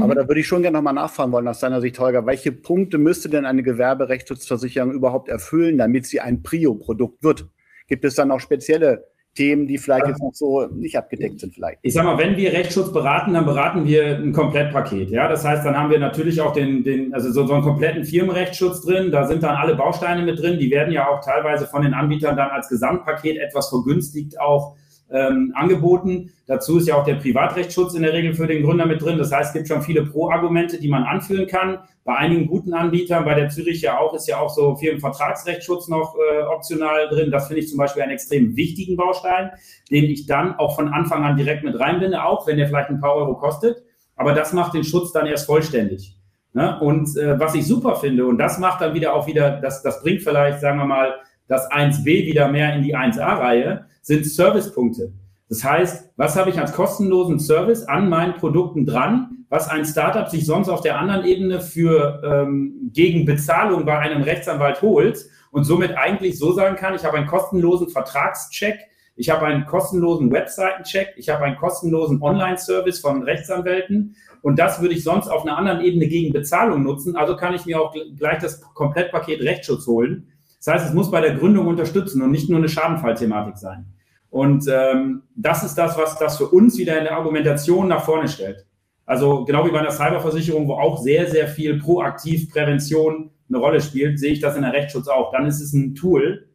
Aber 0.00 0.14
da 0.14 0.26
würde 0.26 0.40
ich 0.40 0.46
schon 0.46 0.62
gerne 0.62 0.76
nochmal 0.76 0.94
nachfragen 0.94 1.32
wollen 1.32 1.48
aus 1.48 1.60
seiner 1.60 1.80
Sicht, 1.80 1.98
Holger. 1.98 2.26
Welche 2.26 2.52
Punkte 2.52 2.98
müsste 2.98 3.28
denn 3.28 3.46
eine 3.46 3.62
Gewerberechtsschutzversicherung 3.62 4.92
überhaupt 4.92 5.28
erfüllen, 5.28 5.78
damit 5.78 6.06
sie 6.06 6.20
ein 6.20 6.42
Prio-Produkt 6.42 7.22
wird? 7.22 7.48
Gibt 7.86 8.04
es 8.04 8.14
dann 8.14 8.30
auch 8.30 8.40
spezielle 8.40 9.04
Themen, 9.34 9.66
die 9.66 9.78
vielleicht 9.78 10.06
jetzt 10.06 10.22
noch 10.22 10.32
so 10.32 10.66
nicht 10.66 10.96
abgedeckt 10.96 11.40
sind 11.40 11.54
vielleicht. 11.54 11.78
Ich 11.82 11.92
sag 11.92 12.04
mal, 12.04 12.18
wenn 12.18 12.36
wir 12.36 12.52
Rechtsschutz 12.52 12.92
beraten, 12.92 13.34
dann 13.34 13.44
beraten 13.44 13.84
wir 13.84 14.16
ein 14.16 14.32
Komplettpaket. 14.32 15.10
Ja, 15.10 15.28
das 15.28 15.44
heißt, 15.44 15.66
dann 15.66 15.76
haben 15.76 15.90
wir 15.90 15.98
natürlich 15.98 16.40
auch 16.40 16.52
den, 16.52 16.84
den 16.84 17.12
also 17.12 17.30
so, 17.32 17.46
so 17.46 17.54
einen 17.54 17.62
kompletten 17.62 18.04
Firmenrechtsschutz 18.04 18.82
drin. 18.82 19.10
Da 19.10 19.26
sind 19.26 19.42
dann 19.42 19.56
alle 19.56 19.74
Bausteine 19.74 20.22
mit 20.22 20.40
drin. 20.40 20.58
Die 20.58 20.70
werden 20.70 20.92
ja 20.92 21.08
auch 21.08 21.20
teilweise 21.24 21.66
von 21.66 21.82
den 21.82 21.94
Anbietern 21.94 22.36
dann 22.36 22.50
als 22.50 22.68
Gesamtpaket 22.68 23.38
etwas 23.38 23.68
vergünstigt 23.68 24.40
auch 24.40 24.76
ähm, 25.10 25.52
angeboten. 25.54 26.32
Dazu 26.46 26.78
ist 26.78 26.88
ja 26.88 26.96
auch 26.96 27.04
der 27.04 27.14
Privatrechtsschutz 27.14 27.94
in 27.94 28.02
der 28.02 28.12
Regel 28.12 28.34
für 28.34 28.46
den 28.46 28.62
Gründer 28.62 28.86
mit 28.86 29.02
drin. 29.02 29.18
Das 29.18 29.32
heißt, 29.32 29.48
es 29.48 29.52
gibt 29.52 29.68
schon 29.68 29.82
viele 29.82 30.04
Pro-Argumente, 30.04 30.78
die 30.78 30.88
man 30.88 31.04
anführen 31.04 31.46
kann. 31.46 31.78
Bei 32.04 32.16
einigen 32.16 32.46
guten 32.46 32.74
Anbietern, 32.74 33.24
bei 33.24 33.34
der 33.34 33.48
Zürich 33.48 33.80
ja 33.80 33.98
auch, 33.98 34.12
ist 34.14 34.28
ja 34.28 34.38
auch 34.38 34.50
so 34.50 34.76
viel 34.76 34.98
Vertragsrechtsschutz 35.00 35.88
noch 35.88 36.14
äh, 36.16 36.42
optional 36.42 37.08
drin. 37.08 37.30
Das 37.30 37.46
finde 37.46 37.62
ich 37.62 37.68
zum 37.68 37.78
Beispiel 37.78 38.02
einen 38.02 38.12
extrem 38.12 38.56
wichtigen 38.56 38.96
Baustein, 38.96 39.50
den 39.90 40.04
ich 40.04 40.26
dann 40.26 40.54
auch 40.56 40.76
von 40.76 40.88
Anfang 40.88 41.24
an 41.24 41.36
direkt 41.36 41.64
mit 41.64 41.78
reinbinde, 41.78 42.22
auch 42.24 42.46
wenn 42.46 42.58
der 42.58 42.66
vielleicht 42.66 42.90
ein 42.90 43.00
paar 43.00 43.14
Euro 43.14 43.34
kostet. 43.34 43.82
Aber 44.16 44.34
das 44.34 44.52
macht 44.52 44.74
den 44.74 44.84
Schutz 44.84 45.12
dann 45.12 45.26
erst 45.26 45.46
vollständig. 45.46 46.16
Ne? 46.52 46.78
Und 46.80 47.16
äh, 47.16 47.38
was 47.38 47.54
ich 47.54 47.66
super 47.66 47.96
finde, 47.96 48.26
und 48.26 48.38
das 48.38 48.58
macht 48.58 48.80
dann 48.80 48.94
wieder 48.94 49.14
auch 49.14 49.26
wieder, 49.26 49.60
das, 49.60 49.82
das 49.82 50.02
bringt 50.02 50.22
vielleicht, 50.22 50.60
sagen 50.60 50.78
wir 50.78 50.86
mal, 50.86 51.14
das 51.48 51.70
1b 51.70 52.04
wieder 52.04 52.48
mehr 52.48 52.74
in 52.74 52.82
die 52.82 52.96
1a-Reihe, 52.96 53.86
sind 54.04 54.26
Servicepunkte. 54.26 55.12
Das 55.48 55.64
heißt, 55.64 56.10
was 56.16 56.36
habe 56.36 56.50
ich 56.50 56.58
als 56.58 56.72
kostenlosen 56.72 57.40
Service 57.40 57.84
an 57.84 58.08
meinen 58.08 58.34
Produkten 58.34 58.86
dran, 58.86 59.46
was 59.48 59.68
ein 59.68 59.84
Startup 59.84 60.28
sich 60.28 60.46
sonst 60.46 60.68
auf 60.68 60.80
der 60.80 60.98
anderen 60.98 61.24
Ebene 61.24 61.60
für 61.60 62.22
ähm, 62.24 62.90
gegen 62.92 63.24
Bezahlung 63.24 63.84
bei 63.84 63.98
einem 63.98 64.22
Rechtsanwalt 64.22 64.82
holt 64.82 65.26
und 65.50 65.64
somit 65.64 65.96
eigentlich 65.96 66.38
so 66.38 66.52
sagen 66.52 66.76
kann, 66.76 66.94
ich 66.94 67.04
habe 67.04 67.16
einen 67.16 67.26
kostenlosen 67.26 67.88
Vertragscheck, 67.88 68.78
ich 69.16 69.30
habe 69.30 69.46
einen 69.46 69.64
kostenlosen 69.64 70.30
Webseitencheck, 70.32 71.14
ich 71.16 71.28
habe 71.28 71.44
einen 71.44 71.56
kostenlosen 71.56 72.20
Online-Service 72.20 73.00
von 73.00 73.22
Rechtsanwälten 73.22 74.16
und 74.42 74.58
das 74.58 74.82
würde 74.82 74.94
ich 74.94 75.04
sonst 75.04 75.28
auf 75.28 75.42
einer 75.42 75.56
anderen 75.56 75.80
Ebene 75.82 76.08
gegen 76.08 76.32
Bezahlung 76.32 76.82
nutzen. 76.82 77.16
Also 77.16 77.36
kann 77.36 77.54
ich 77.54 77.64
mir 77.64 77.80
auch 77.80 77.94
gleich 78.18 78.40
das 78.40 78.60
Komplettpaket 78.60 79.40
Rechtsschutz 79.40 79.86
holen. 79.86 80.33
Das 80.64 80.74
heißt, 80.74 80.86
es 80.88 80.94
muss 80.94 81.10
bei 81.10 81.20
der 81.20 81.34
Gründung 81.34 81.66
unterstützen 81.66 82.22
und 82.22 82.30
nicht 82.30 82.48
nur 82.48 82.58
eine 82.58 82.68
Schadenfallthematik 82.68 83.58
sein. 83.58 83.84
Und 84.30 84.66
ähm, 84.66 85.22
das 85.36 85.62
ist 85.62 85.74
das, 85.74 85.96
was 85.98 86.18
das 86.18 86.38
für 86.38 86.46
uns 86.46 86.78
wieder 86.78 86.98
in 86.98 87.04
der 87.04 87.16
Argumentation 87.16 87.86
nach 87.88 88.04
vorne 88.04 88.28
stellt. 88.28 88.66
Also 89.06 89.44
genau 89.44 89.66
wie 89.66 89.70
bei 89.70 89.80
einer 89.80 89.90
Cyberversicherung, 89.90 90.66
wo 90.66 90.74
auch 90.74 91.02
sehr, 91.02 91.30
sehr 91.30 91.48
viel 91.48 91.78
proaktiv 91.78 92.50
Prävention 92.50 93.30
eine 93.48 93.58
Rolle 93.58 93.80
spielt, 93.82 94.18
sehe 94.18 94.32
ich 94.32 94.40
das 94.40 94.56
in 94.56 94.62
der 94.62 94.72
Rechtsschutz 94.72 95.06
auch. 95.06 95.30
Dann 95.32 95.44
ist 95.44 95.60
es 95.60 95.74
ein 95.74 95.94
Tool, 95.94 96.48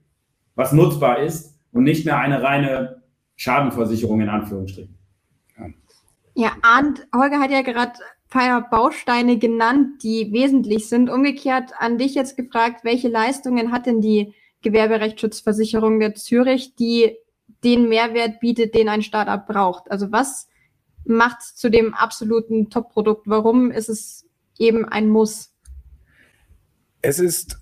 was 0.55 0.73
nutzbar 0.73 1.19
ist 1.19 1.55
und 1.71 1.83
nicht 1.83 2.05
mehr 2.05 2.17
eine 2.17 2.41
reine 2.41 3.03
Schadenversicherung 3.35 4.21
in 4.21 4.29
Anführungsstrichen. 4.29 4.97
Ja, 6.33 6.53
Arndt, 6.63 7.05
Holger 7.15 7.39
hat 7.39 7.51
ja 7.51 7.61
gerade 7.61 7.93
paar 8.29 8.69
Bausteine 8.69 9.37
genannt, 9.37 10.03
die 10.03 10.31
wesentlich 10.31 10.87
sind. 10.87 11.09
Umgekehrt 11.09 11.73
an 11.77 11.97
dich 11.97 12.15
jetzt 12.15 12.37
gefragt, 12.37 12.83
welche 12.83 13.09
Leistungen 13.09 13.71
hat 13.71 13.85
denn 13.85 14.01
die 14.01 14.33
Gewerberechtsschutzversicherung 14.61 15.99
der 15.99 16.15
Zürich, 16.15 16.75
die 16.75 17.17
den 17.63 17.89
Mehrwert 17.89 18.39
bietet, 18.39 18.75
den 18.75 18.89
ein 18.89 19.01
Startup 19.01 19.45
braucht. 19.45 19.89
Also 19.89 20.11
was 20.11 20.47
macht 21.05 21.41
zu 21.41 21.69
dem 21.69 21.93
absoluten 21.93 22.69
Top-Produkt? 22.69 23.27
Warum 23.27 23.71
ist 23.71 23.89
es 23.89 24.27
eben 24.57 24.85
ein 24.85 25.09
Muss? 25.09 25.53
Es 27.01 27.19
ist 27.19 27.57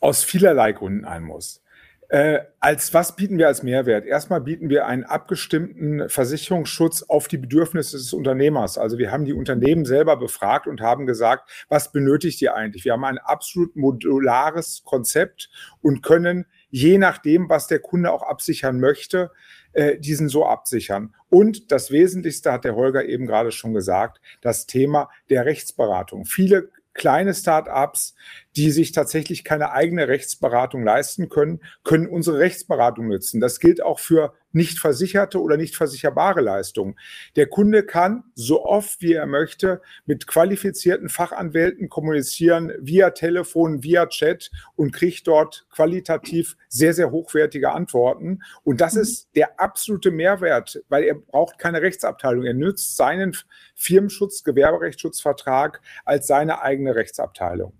aus 0.00 0.24
vielerlei 0.24 0.72
Gründen 0.72 1.04
ein 1.04 1.22
Muss. 1.22 1.62
Äh, 2.10 2.40
als 2.58 2.94
was 2.94 3.16
bieten 3.16 3.36
wir 3.36 3.48
als 3.48 3.62
Mehrwert? 3.62 4.06
Erstmal 4.06 4.40
bieten 4.40 4.70
wir 4.70 4.86
einen 4.86 5.04
abgestimmten 5.04 6.08
Versicherungsschutz 6.08 7.02
auf 7.02 7.28
die 7.28 7.36
Bedürfnisse 7.36 7.98
des 7.98 8.14
Unternehmers. 8.14 8.78
Also 8.78 8.96
wir 8.96 9.12
haben 9.12 9.26
die 9.26 9.34
Unternehmen 9.34 9.84
selber 9.84 10.16
befragt 10.16 10.66
und 10.66 10.80
haben 10.80 11.04
gesagt, 11.04 11.50
was 11.68 11.92
benötigt 11.92 12.40
ihr 12.40 12.54
eigentlich? 12.54 12.86
Wir 12.86 12.94
haben 12.94 13.04
ein 13.04 13.18
absolut 13.18 13.76
modulares 13.76 14.82
Konzept 14.84 15.50
und 15.82 16.02
können 16.02 16.46
je 16.70 16.96
nachdem, 16.96 17.50
was 17.50 17.66
der 17.66 17.80
Kunde 17.80 18.10
auch 18.10 18.22
absichern 18.22 18.80
möchte, 18.80 19.30
äh, 19.72 19.98
diesen 19.98 20.30
so 20.30 20.46
absichern. 20.46 21.14
Und 21.28 21.72
das 21.72 21.90
Wesentlichste 21.90 22.52
hat 22.52 22.64
der 22.64 22.74
Holger 22.74 23.04
eben 23.04 23.26
gerade 23.26 23.52
schon 23.52 23.74
gesagt, 23.74 24.18
das 24.40 24.66
Thema 24.66 25.10
der 25.28 25.44
Rechtsberatung. 25.44 26.24
Viele 26.24 26.70
kleine 26.94 27.32
Start-ups, 27.32 28.14
die 28.56 28.70
sich 28.70 28.92
tatsächlich 28.92 29.44
keine 29.44 29.72
eigene 29.72 30.08
Rechtsberatung 30.08 30.82
leisten 30.82 31.28
können, 31.28 31.60
können 31.84 32.08
unsere 32.08 32.38
Rechtsberatung 32.38 33.08
nutzen. 33.08 33.40
Das 33.40 33.60
gilt 33.60 33.82
auch 33.82 33.98
für 33.98 34.34
nicht 34.52 34.78
versicherte 34.78 35.40
oder 35.40 35.56
nicht 35.56 35.76
versicherbare 35.76 36.40
Leistungen. 36.40 36.98
Der 37.36 37.46
Kunde 37.46 37.84
kann 37.84 38.24
so 38.34 38.64
oft 38.64 39.00
wie 39.00 39.12
er 39.12 39.26
möchte 39.26 39.80
mit 40.06 40.26
qualifizierten 40.26 41.08
Fachanwälten 41.08 41.88
kommunizieren 41.88 42.72
via 42.80 43.10
Telefon, 43.10 43.82
via 43.82 44.06
Chat 44.06 44.50
und 44.74 44.92
kriegt 44.92 45.26
dort 45.26 45.66
qualitativ 45.70 46.56
sehr, 46.68 46.94
sehr 46.94 47.10
hochwertige 47.10 47.70
Antworten. 47.70 48.40
Und 48.64 48.80
das 48.80 48.94
mhm. 48.94 49.02
ist 49.02 49.28
der 49.36 49.60
absolute 49.60 50.10
Mehrwert, 50.10 50.82
weil 50.88 51.04
er 51.04 51.14
braucht 51.14 51.58
keine 51.58 51.82
Rechtsabteilung. 51.82 52.44
Er 52.44 52.54
nützt 52.54 52.96
seinen 52.96 53.36
Firmenschutz, 53.74 54.42
Gewerberechtsschutzvertrag 54.44 55.80
als 56.04 56.26
seine 56.26 56.62
eigene 56.62 56.94
Rechtsabteilung. 56.94 57.77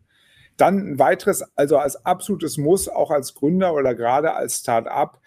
Dann 0.58 0.92
ein 0.92 0.98
weiteres, 0.98 1.42
also 1.56 1.78
als 1.78 2.04
absolutes 2.04 2.58
Muss, 2.58 2.88
auch 2.88 3.10
als 3.10 3.34
Gründer 3.34 3.72
oder 3.72 3.94
gerade 3.94 4.34
als 4.34 4.58
Start-up, 4.58 5.20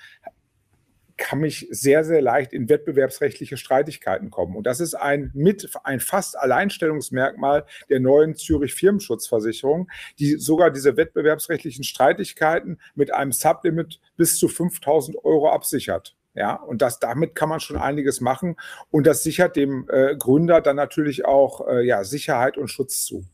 kann 1.21 1.39
mich 1.39 1.67
sehr, 1.69 2.03
sehr 2.03 2.21
leicht 2.21 2.51
in 2.51 2.67
wettbewerbsrechtliche 2.67 3.55
Streitigkeiten 3.55 4.31
kommen. 4.31 4.55
Und 4.55 4.65
das 4.65 4.79
ist 4.79 4.95
ein 4.95 5.31
mit 5.33 5.69
ein 5.83 5.99
fast 5.99 6.37
Alleinstellungsmerkmal 6.37 7.65
der 7.89 7.99
neuen 7.99 8.35
Zürich 8.35 8.73
Firmenschutzversicherung, 8.73 9.89
die 10.19 10.37
sogar 10.37 10.71
diese 10.71 10.97
wettbewerbsrechtlichen 10.97 11.83
Streitigkeiten 11.83 12.79
mit 12.95 13.13
einem 13.13 13.31
Sublimit 13.31 13.99
bis 14.17 14.37
zu 14.37 14.47
5000 14.47 15.23
Euro 15.23 15.51
absichert. 15.51 16.15
Ja, 16.33 16.55
und 16.55 16.81
das, 16.81 16.99
damit 16.99 17.35
kann 17.35 17.49
man 17.49 17.59
schon 17.59 17.77
einiges 17.77 18.21
machen. 18.21 18.55
Und 18.89 19.05
das 19.05 19.21
sichert 19.21 19.55
dem 19.55 19.87
äh, 19.89 20.15
Gründer 20.15 20.61
dann 20.61 20.77
natürlich 20.77 21.25
auch 21.25 21.67
äh, 21.67 21.85
ja, 21.85 22.03
Sicherheit 22.03 22.57
und 22.57 22.69
Schutz 22.69 23.03
zu. 23.03 23.25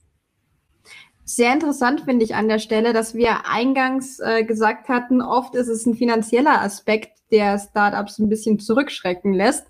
Sehr 1.29 1.51
interessant 1.51 2.03
finde 2.05 2.24
ich 2.24 2.36
an 2.36 2.48
der 2.48 2.57
Stelle, 2.57 2.93
dass 2.93 3.13
wir 3.13 3.50
eingangs 3.51 4.19
äh, 4.19 4.46
gesagt 4.46 4.88
hatten, 4.88 5.22
oft 5.22 5.55
ist 5.55 5.67
es 5.67 5.86
ein 5.86 5.96
finanzieller 5.96 6.62
Aspekt, 6.62 7.12
der 7.31 7.60
Startups 7.60 8.17
ein 8.17 8.29
bisschen 8.29 8.60
zurückschrecken 8.60 9.34
lässt. 9.34 9.67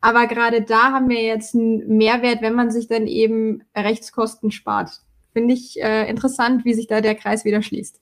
Aber 0.00 0.28
gerade 0.28 0.62
da 0.62 0.92
haben 0.92 1.08
wir 1.08 1.20
jetzt 1.20 1.56
einen 1.56 1.96
Mehrwert, 1.96 2.42
wenn 2.42 2.54
man 2.54 2.70
sich 2.70 2.86
dann 2.86 3.08
eben 3.08 3.64
Rechtskosten 3.76 4.52
spart. 4.52 5.00
Finde 5.32 5.52
ich 5.52 5.82
äh, 5.82 6.08
interessant, 6.08 6.64
wie 6.64 6.74
sich 6.74 6.86
da 6.86 7.00
der 7.00 7.16
Kreis 7.16 7.44
wieder 7.44 7.60
schließt. 7.60 8.00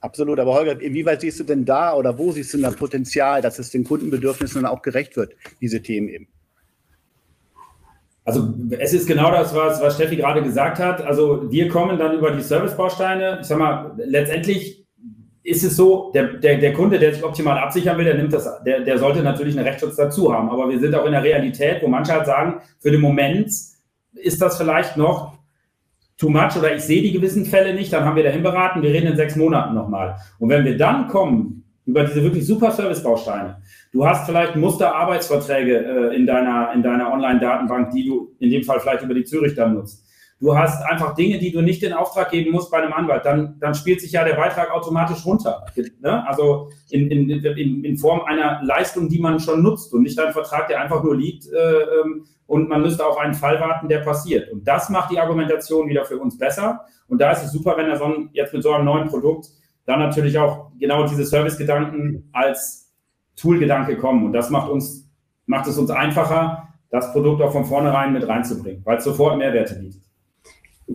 Absolut, 0.00 0.38
aber 0.38 0.52
Holger, 0.52 0.78
inwieweit 0.78 1.22
siehst 1.22 1.40
du 1.40 1.44
denn 1.44 1.64
da 1.64 1.94
oder 1.94 2.18
wo 2.18 2.32
siehst 2.32 2.52
du 2.52 2.58
denn 2.58 2.70
da 2.70 2.76
Potenzial, 2.76 3.40
dass 3.40 3.58
es 3.58 3.70
den 3.70 3.84
Kundenbedürfnissen 3.84 4.62
dann 4.62 4.70
auch 4.70 4.82
gerecht 4.82 5.16
wird, 5.16 5.34
diese 5.62 5.80
Themen 5.80 6.10
eben? 6.10 6.28
Also 8.26 8.52
es 8.80 8.92
ist 8.92 9.06
genau 9.06 9.30
das, 9.30 9.54
was, 9.54 9.80
was 9.80 9.94
Steffi 9.94 10.16
gerade 10.16 10.42
gesagt 10.42 10.80
hat. 10.80 11.00
Also 11.00 11.48
wir 11.48 11.68
kommen 11.68 11.96
dann 11.96 12.18
über 12.18 12.32
die 12.32 12.42
Servicebausteine. 12.42 13.38
Ich 13.40 13.46
sag 13.46 13.56
mal, 13.56 13.92
letztendlich 13.98 14.84
ist 15.44 15.62
es 15.62 15.76
so, 15.76 16.10
der, 16.12 16.32
der, 16.32 16.58
der 16.58 16.72
Kunde, 16.72 16.98
der 16.98 17.14
sich 17.14 17.22
optimal 17.22 17.56
absichern 17.56 17.96
will, 17.98 18.04
der 18.04 18.16
nimmt 18.16 18.32
das, 18.32 18.48
der, 18.64 18.80
der 18.80 18.98
sollte 18.98 19.22
natürlich 19.22 19.56
einen 19.56 19.64
Rechtsschutz 19.64 19.94
dazu 19.94 20.34
haben. 20.34 20.50
Aber 20.50 20.68
wir 20.68 20.80
sind 20.80 20.92
auch 20.96 21.06
in 21.06 21.12
der 21.12 21.22
Realität, 21.22 21.80
wo 21.82 21.86
manche 21.86 22.14
halt 22.14 22.26
sagen, 22.26 22.60
für 22.80 22.90
den 22.90 23.00
Moment 23.00 23.46
ist 24.14 24.42
das 24.42 24.58
vielleicht 24.58 24.96
noch 24.96 25.38
too 26.18 26.28
much 26.28 26.56
oder 26.58 26.74
ich 26.74 26.82
sehe 26.82 27.02
die 27.02 27.12
gewissen 27.12 27.46
Fälle 27.46 27.74
nicht, 27.74 27.92
dann 27.92 28.04
haben 28.04 28.16
wir 28.16 28.24
dahin 28.24 28.42
beraten, 28.42 28.82
wir 28.82 28.90
reden 28.90 29.06
in 29.06 29.16
sechs 29.16 29.36
Monaten 29.36 29.72
nochmal. 29.72 30.16
Und 30.40 30.48
wenn 30.48 30.64
wir 30.64 30.76
dann 30.76 31.06
kommen, 31.06 31.62
über 31.86 32.04
diese 32.04 32.22
wirklich 32.22 32.46
super 32.46 32.72
Servicebausteine. 32.72 33.62
Du 33.92 34.04
hast 34.04 34.26
vielleicht 34.26 34.56
Musterarbeitsverträge 34.56 36.10
äh, 36.10 36.16
in 36.16 36.26
deiner, 36.26 36.72
in 36.74 36.82
deiner 36.82 37.12
Online-Datenbank, 37.12 37.92
die 37.92 38.06
du 38.06 38.34
in 38.40 38.50
dem 38.50 38.64
Fall 38.64 38.80
vielleicht 38.80 39.04
über 39.04 39.14
die 39.14 39.24
Zürich 39.24 39.54
dann 39.54 39.74
nutzt. 39.74 40.04
Du 40.38 40.54
hast 40.54 40.84
einfach 40.84 41.14
Dinge, 41.14 41.38
die 41.38 41.50
du 41.50 41.62
nicht 41.62 41.82
in 41.82 41.94
Auftrag 41.94 42.30
geben 42.30 42.50
musst 42.50 42.70
bei 42.70 42.76
einem 42.78 42.92
Anwalt. 42.92 43.24
Dann, 43.24 43.58
dann 43.58 43.74
spielt 43.74 44.02
sich 44.02 44.12
ja 44.12 44.22
der 44.22 44.34
Beitrag 44.34 44.70
automatisch 44.70 45.24
runter. 45.24 45.64
Ne? 46.02 46.26
Also 46.28 46.68
in, 46.90 47.10
in, 47.10 47.30
in, 47.30 47.84
in 47.84 47.96
Form 47.96 48.20
einer 48.22 48.60
Leistung, 48.62 49.08
die 49.08 49.18
man 49.18 49.40
schon 49.40 49.62
nutzt 49.62 49.94
und 49.94 50.02
nicht 50.02 50.18
ein 50.18 50.32
Vertrag, 50.32 50.68
der 50.68 50.82
einfach 50.82 51.02
nur 51.02 51.16
liegt 51.16 51.46
äh, 51.50 51.56
ähm, 51.56 52.26
und 52.46 52.68
man 52.68 52.82
müsste 52.82 53.06
auf 53.06 53.16
einen 53.16 53.32
Fall 53.32 53.58
warten, 53.60 53.88
der 53.88 54.00
passiert. 54.00 54.52
Und 54.52 54.68
das 54.68 54.90
macht 54.90 55.10
die 55.10 55.18
Argumentation 55.18 55.88
wieder 55.88 56.04
für 56.04 56.18
uns 56.18 56.36
besser. 56.36 56.84
Und 57.08 57.18
da 57.18 57.32
ist 57.32 57.44
es 57.44 57.52
super, 57.52 57.76
wenn 57.78 57.88
er 57.88 57.96
so 57.96 58.04
ein, 58.04 58.28
jetzt 58.32 58.52
mit 58.52 58.62
so 58.62 58.72
einem 58.72 58.84
neuen 58.84 59.08
Produkt 59.08 59.48
dann 59.86 60.00
natürlich 60.00 60.38
auch 60.38 60.72
genau 60.78 61.06
diese 61.06 61.24
Service-Gedanken 61.24 62.28
als 62.32 62.92
Tool-Gedanke 63.36 63.96
kommen. 63.96 64.24
Und 64.26 64.32
das 64.32 64.50
macht 64.50 64.70
uns, 64.70 65.08
macht 65.46 65.66
es 65.68 65.78
uns 65.78 65.90
einfacher, 65.90 66.68
das 66.90 67.12
Produkt 67.12 67.42
auch 67.42 67.52
von 67.52 67.64
vornherein 67.64 68.12
mit 68.12 68.26
reinzubringen, 68.26 68.84
weil 68.84 68.98
es 68.98 69.04
sofort 69.04 69.38
Mehrwerte 69.38 69.76
bietet. 69.76 70.02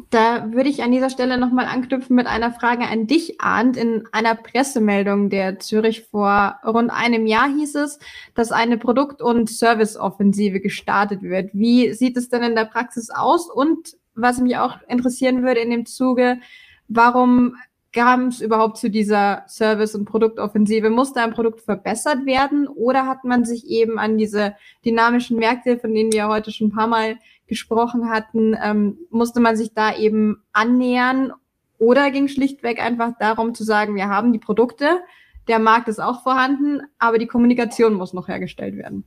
Da 0.10 0.54
würde 0.54 0.70
ich 0.70 0.84
an 0.84 0.92
dieser 0.92 1.10
Stelle 1.10 1.38
nochmal 1.38 1.66
anknüpfen 1.66 2.16
mit 2.16 2.26
einer 2.26 2.54
Frage 2.54 2.88
an 2.88 3.08
dich, 3.08 3.42
Arndt. 3.42 3.76
In 3.76 4.06
einer 4.14 4.36
Pressemeldung 4.36 5.30
der 5.30 5.60
Zürich 5.60 6.04
vor 6.04 6.60
rund 6.66 6.92
einem 6.92 7.28
Jahr 7.28 7.50
hieß 7.50 7.76
es, 7.76 8.00
dass 8.34 8.54
eine 8.54 8.78
Produkt- 8.78 9.22
und 9.22 9.50
Serviceoffensive 9.50 10.62
gestartet 10.62 11.24
wird. 11.24 11.50
Wie 11.54 11.94
sieht 11.94 12.16
es 12.16 12.30
denn 12.30 12.42
in 12.42 12.56
der 12.56 12.66
Praxis 12.66 13.10
aus? 13.10 13.50
Und 13.50 13.98
was 14.16 14.40
mich 14.40 14.56
auch 14.56 14.78
interessieren 14.88 15.44
würde 15.44 15.60
in 15.60 15.72
dem 15.72 15.86
Zuge, 15.86 16.40
warum 16.88 17.56
kam 17.94 18.28
es 18.28 18.42
überhaupt 18.42 18.78
zu 18.78 18.90
dieser 18.90 19.44
Service- 19.48 19.96
und 19.96 20.06
Produktoffensive? 20.06 20.90
Musste 20.90 21.22
ein 21.22 21.34
Produkt 21.34 21.62
verbessert 21.62 22.26
werden 22.26 22.68
oder 22.68 23.06
hat 23.06 23.24
man 23.24 23.46
sich 23.46 23.68
eben 23.68 24.00
an 24.00 24.18
diese 24.18 24.56
dynamischen 24.86 25.38
Märkte, 25.38 25.78
von 25.78 25.94
denen 25.94 26.14
wir 26.14 26.28
heute 26.28 26.52
schon 26.52 26.68
ein 26.68 26.76
paar 26.76 26.88
Mal 26.88 27.18
gesprochen 27.48 28.10
hatten, 28.10 28.56
ähm, 28.64 28.98
musste 29.10 29.42
man 29.42 29.58
sich 29.58 29.74
da 29.74 29.96
eben 29.96 30.42
annähern 30.54 31.34
oder 31.80 32.12
ging 32.12 32.30
schlichtweg 32.30 32.82
einfach 32.82 33.12
darum 33.20 33.54
zu 33.54 33.64
sagen, 33.64 33.96
wir 33.96 34.08
haben 34.08 34.32
die 34.32 34.40
Produkte, 34.40 35.02
der 35.48 35.60
Markt 35.60 35.90
ist 35.90 36.00
auch 36.00 36.24
vorhanden, 36.24 36.82
aber 36.98 37.18
die 37.18 37.28
Kommunikation 37.28 37.96
muss 37.96 38.14
noch 38.14 38.30
hergestellt 38.30 38.78
werden? 38.78 39.04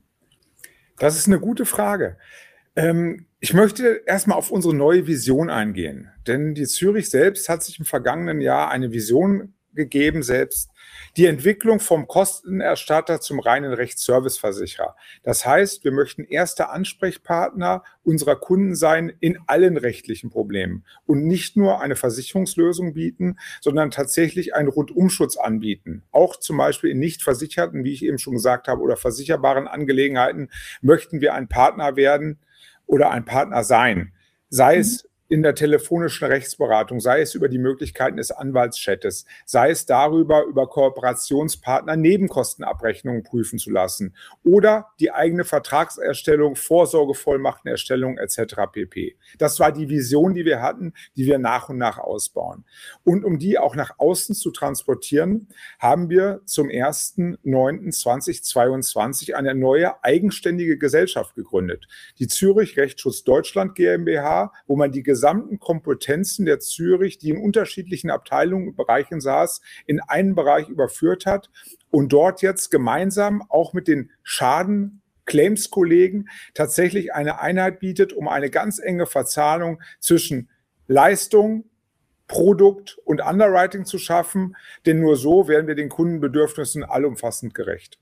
Das 0.99 1.17
ist 1.17 1.27
eine 1.27 1.41
gute 1.41 1.65
Frage. 1.65 2.19
Ähm, 2.77 3.27
ich 3.41 3.53
möchte 3.53 4.03
erstmal 4.07 4.39
auf 4.39 4.51
unsere 4.51 4.75
neue 4.75 5.07
Vision 5.07 5.51
eingehen, 5.51 6.11
denn 6.27 6.55
die 6.55 6.67
Zürich 6.67 7.11
selbst 7.11 7.49
hat 7.49 7.63
sich 7.63 7.79
im 7.79 7.85
vergangenen 7.85 8.41
Jahr 8.41 8.71
eine 8.71 8.93
Vision 8.93 9.55
gegeben, 9.75 10.23
selbst 10.23 10.71
die 11.17 11.27
Entwicklung 11.27 11.81
vom 11.81 12.07
Kostenerstatter 12.07 13.21
zum 13.21 13.41
reinen 13.41 13.73
Rechtsserviceversicherer. 13.73 14.97
Das 15.23 15.45
heißt, 15.45 15.85
wir 15.85 15.93
möchten 15.93 16.25
erster 16.25 16.73
Ansprechpartner 16.73 17.83
unserer 18.03 18.37
Kunden 18.37 18.75
sein 18.75 19.13
in 19.21 19.39
allen 19.47 19.77
rechtlichen 19.77 20.31
Problemen 20.31 20.85
und 21.07 21.27
nicht 21.27 21.57
nur 21.57 21.81
eine 21.81 21.97
Versicherungslösung 21.97 22.95
bieten, 22.95 23.37
sondern 23.61 23.91
tatsächlich 23.91 24.55
einen 24.55 24.69
Rundumschutz 24.69 25.37
anbieten. 25.37 26.03
Auch 26.13 26.37
zum 26.37 26.57
Beispiel 26.57 26.91
in 26.91 26.99
nicht 26.99 27.23
versicherten, 27.23 27.85
wie 27.85 27.93
ich 27.93 28.05
eben 28.05 28.19
schon 28.19 28.35
gesagt 28.35 28.69
habe, 28.69 28.81
oder 28.81 28.97
versicherbaren 28.97 29.69
Angelegenheiten 29.69 30.51
möchten 30.81 31.21
wir 31.21 31.35
ein 31.35 31.49
Partner 31.49 31.97
werden 31.97 32.39
oder 32.87 33.11
ein 33.11 33.25
Partner 33.25 33.65
sein. 33.65 34.13
Sei 34.49 34.77
es 34.77 35.09
in 35.35 35.43
der 35.43 35.57
telefonischen 35.57 36.29
Rechtsberatung, 36.29 37.01
sei 37.01 37.21
es 37.21 37.35
über 37.35 37.49
die 37.49 37.59
Möglichkeiten 37.59 38.19
des 38.19 38.31
Anwaltschattes, 38.31 39.25
sei 39.45 39.71
es 39.71 39.85
darüber, 39.85 40.45
über 40.45 40.69
Kooperationspartner 40.69 41.97
Nebenkostenabrechnungen 41.97 43.25
prüfen 43.25 43.59
zu 43.59 43.73
lassen 43.73 44.15
oder 44.45 44.91
die 45.01 45.11
eigene 45.11 45.43
Vertragserstellung, 45.43 46.55
Vorsorgevollmachtenerstellung 46.55 48.17
etc. 48.17 48.55
pp. 48.71 49.17
Das 49.37 49.59
war 49.59 49.73
die 49.73 49.89
Vision, 49.89 50.35
die 50.35 50.45
wir 50.45 50.63
hatten, 50.63 50.93
die 51.17 51.27
wir 51.27 51.41
nach 51.41 51.69
und 51.69 51.79
nach 51.79 51.99
ausbauen. 51.99 52.65
Und 53.03 53.25
um 53.25 53.41
die 53.41 53.59
auch 53.59 53.75
nach 53.75 53.99
außen 53.99 54.37
zu 54.37 54.53
transportieren, 54.53 55.49
haben 55.81 56.11
wir 56.11 56.43
zum 56.45 56.69
1.9.2022 56.69 59.33
eine 59.33 59.57
neue 59.57 60.05
eigenständige 60.05 60.79
Gesellschaft 60.79 61.35
gegründet. 61.35 61.89
Die 62.21 62.29
Zürich 62.29 62.77
Rechtsschutz 62.77 63.25
Deutschland 63.25 63.75
GmbH, 63.75 64.53
wo 64.69 64.77
man 64.77 64.93
die 64.93 65.03
gesamten 65.25 65.59
Kompetenzen 65.59 66.45
der 66.45 66.61
Zürich, 66.61 67.17
die 67.17 67.31
in 67.31 67.39
unterschiedlichen 67.39 68.11
Abteilungen 68.11 68.69
und 68.69 68.77
Bereichen 68.77 69.23
saß, 69.23 69.63
in 69.87 70.01
einen 70.01 70.35
Bereich 70.35 70.69
überführt 70.69 71.25
hat 71.25 71.49
und 71.91 72.13
dort 72.13 72.43
jetzt 72.43 72.71
gemeinsam 72.71 73.43
auch 73.49 73.73
mit 73.73 73.89
den 73.89 74.11
Schaden 74.23 75.01
Claims-Kollegen 75.25 76.29
tatsächlich 76.53 77.15
eine 77.15 77.41
Einheit 77.41 77.81
bietet, 77.81 78.13
um 78.13 78.29
eine 78.29 78.51
ganz 78.51 78.79
enge 78.79 79.07
Verzahnung 79.07 79.81
zwischen 79.99 80.51
Leistung, 80.89 81.71
Produkt 82.27 82.99
und 83.07 83.23
Underwriting 83.23 83.87
zu 83.87 83.97
schaffen, 83.97 84.57
denn 84.85 85.01
nur 85.01 85.17
so 85.17 85.49
werden 85.49 85.67
wir 85.67 85.75
den 85.75 85.89
Kundenbedürfnissen 85.89 86.85
allumfassend 86.85 87.55
gerecht. 87.55 87.99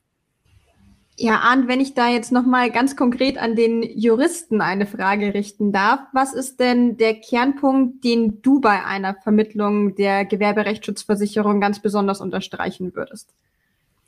Ja, 1.17 1.41
Arndt, 1.41 1.69
wenn 1.69 1.81
ich 1.81 1.95
da 1.95 2.09
jetzt 2.09 2.33
nochmal 2.33 2.71
ganz 2.71 2.97
konkret 2.97 3.37
an 3.37 3.55
den 3.55 3.83
Juristen 3.83 4.63
eine 4.63 4.87
Frage 4.87 5.35
richten 5.35 5.71
darf, 5.71 6.01
was 6.15 6.33
ist 6.33 6.59
denn 6.59 6.97
der 6.97 7.15
Kernpunkt, 7.15 8.03
den 8.03 8.41
du 8.41 8.61
bei 8.61 8.83
einer 8.85 9.15
Vermittlung 9.15 9.95
der 9.95 10.25
Gewerberechtsschutzversicherung 10.25 11.61
ganz 11.61 11.83
besonders 11.83 12.23
unterstreichen 12.23 12.95
würdest? 12.95 13.35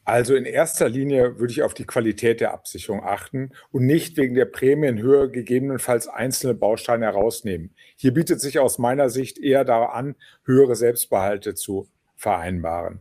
Also 0.06 0.34
in 0.34 0.44
erster 0.44 0.88
Linie 0.88 1.38
würde 1.38 1.52
ich 1.52 1.62
auf 1.62 1.72
die 1.72 1.86
Qualität 1.86 2.40
der 2.40 2.52
Absicherung 2.52 3.02
achten 3.04 3.52
und 3.70 3.86
nicht 3.86 4.16
wegen 4.16 4.34
der 4.34 4.44
Prämienhöhe 4.44 5.30
gegebenenfalls 5.30 6.08
einzelne 6.08 6.54
Bausteine 6.54 7.06
herausnehmen. 7.06 7.70
Hier 7.96 8.12
bietet 8.12 8.40
sich 8.40 8.58
aus 8.58 8.78
meiner 8.78 9.08
Sicht 9.08 9.38
eher 9.38 9.64
daran, 9.64 10.14
höhere 10.44 10.76
Selbstbehalte 10.76 11.54
zu 11.54 11.88
vereinbaren. 12.16 13.00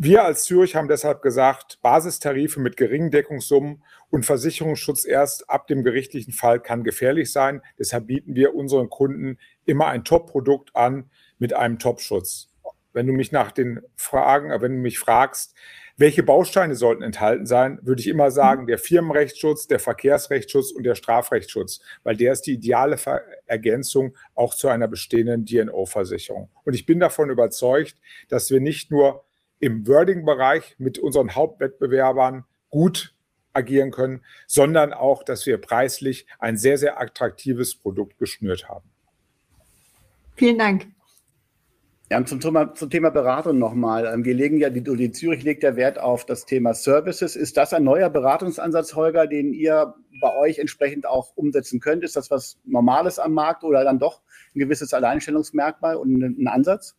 Wir 0.00 0.24
als 0.24 0.44
Zürich 0.44 0.76
haben 0.76 0.86
deshalb 0.86 1.22
gesagt, 1.22 1.80
Basistarife 1.82 2.60
mit 2.60 2.76
geringen 2.76 3.10
Deckungssummen 3.10 3.82
und 4.10 4.24
Versicherungsschutz 4.24 5.04
erst 5.04 5.50
ab 5.50 5.66
dem 5.66 5.82
gerichtlichen 5.82 6.32
Fall 6.32 6.60
kann 6.60 6.84
gefährlich 6.84 7.32
sein. 7.32 7.62
Deshalb 7.80 8.06
bieten 8.06 8.36
wir 8.36 8.54
unseren 8.54 8.90
Kunden 8.90 9.38
immer 9.64 9.88
ein 9.88 10.04
Top-Produkt 10.04 10.76
an 10.76 11.10
mit 11.40 11.52
einem 11.52 11.80
Top-Schutz. 11.80 12.54
Wenn 12.92 13.08
du 13.08 13.12
mich 13.12 13.32
nach 13.32 13.50
den 13.50 13.80
Fragen, 13.96 14.50
wenn 14.50 14.76
du 14.76 14.78
mich 14.78 15.00
fragst, 15.00 15.56
welche 15.96 16.22
Bausteine 16.22 16.76
sollten 16.76 17.02
enthalten 17.02 17.44
sein, 17.44 17.80
würde 17.82 18.00
ich 18.00 18.06
immer 18.06 18.30
sagen, 18.30 18.68
der 18.68 18.78
Firmenrechtsschutz, 18.78 19.66
der 19.66 19.80
Verkehrsrechtsschutz 19.80 20.70
und 20.70 20.84
der 20.84 20.94
Strafrechtsschutz, 20.94 21.80
weil 22.04 22.16
der 22.16 22.32
ist 22.34 22.42
die 22.42 22.52
ideale 22.52 22.96
Ergänzung 23.46 24.16
auch 24.36 24.54
zu 24.54 24.68
einer 24.68 24.86
bestehenden 24.86 25.44
DNO-Versicherung. 25.44 26.50
Und 26.62 26.74
ich 26.74 26.86
bin 26.86 27.00
davon 27.00 27.30
überzeugt, 27.30 27.96
dass 28.28 28.48
wir 28.52 28.60
nicht 28.60 28.92
nur 28.92 29.24
im 29.60 29.86
Wording-Bereich 29.86 30.76
mit 30.78 30.98
unseren 30.98 31.34
Hauptwettbewerbern 31.34 32.44
gut 32.70 33.14
agieren 33.52 33.90
können, 33.90 34.22
sondern 34.46 34.92
auch, 34.92 35.22
dass 35.22 35.46
wir 35.46 35.58
preislich 35.58 36.26
ein 36.38 36.56
sehr, 36.56 36.78
sehr 36.78 37.00
attraktives 37.00 37.74
Produkt 37.74 38.18
geschnürt 38.18 38.68
haben. 38.68 38.88
Vielen 40.36 40.58
Dank. 40.58 40.86
Ja, 42.10 42.24
zum 42.24 42.40
Thema, 42.40 42.74
zum 42.74 42.88
Thema 42.88 43.10
Beratung 43.10 43.58
nochmal. 43.58 44.06
Ähm, 44.06 44.24
wir 44.24 44.32
legen 44.32 44.56
ja, 44.56 44.70
die, 44.70 44.82
die 44.82 45.12
Zürich 45.12 45.42
legt 45.42 45.62
ja 45.62 45.76
Wert 45.76 45.98
auf 45.98 46.24
das 46.24 46.46
Thema 46.46 46.72
Services. 46.72 47.36
Ist 47.36 47.58
das 47.58 47.74
ein 47.74 47.84
neuer 47.84 48.08
Beratungsansatz, 48.08 48.94
Holger, 48.94 49.26
den 49.26 49.52
ihr 49.52 49.94
bei 50.22 50.34
euch 50.38 50.58
entsprechend 50.58 51.06
auch 51.06 51.36
umsetzen 51.36 51.80
könnt? 51.80 52.04
Ist 52.04 52.16
das 52.16 52.30
was 52.30 52.56
Normales 52.64 53.18
am 53.18 53.34
Markt 53.34 53.62
oder 53.62 53.84
dann 53.84 53.98
doch 53.98 54.22
ein 54.54 54.58
gewisses 54.58 54.94
Alleinstellungsmerkmal 54.94 55.96
und 55.96 56.22
ein 56.22 56.48
Ansatz? 56.48 56.96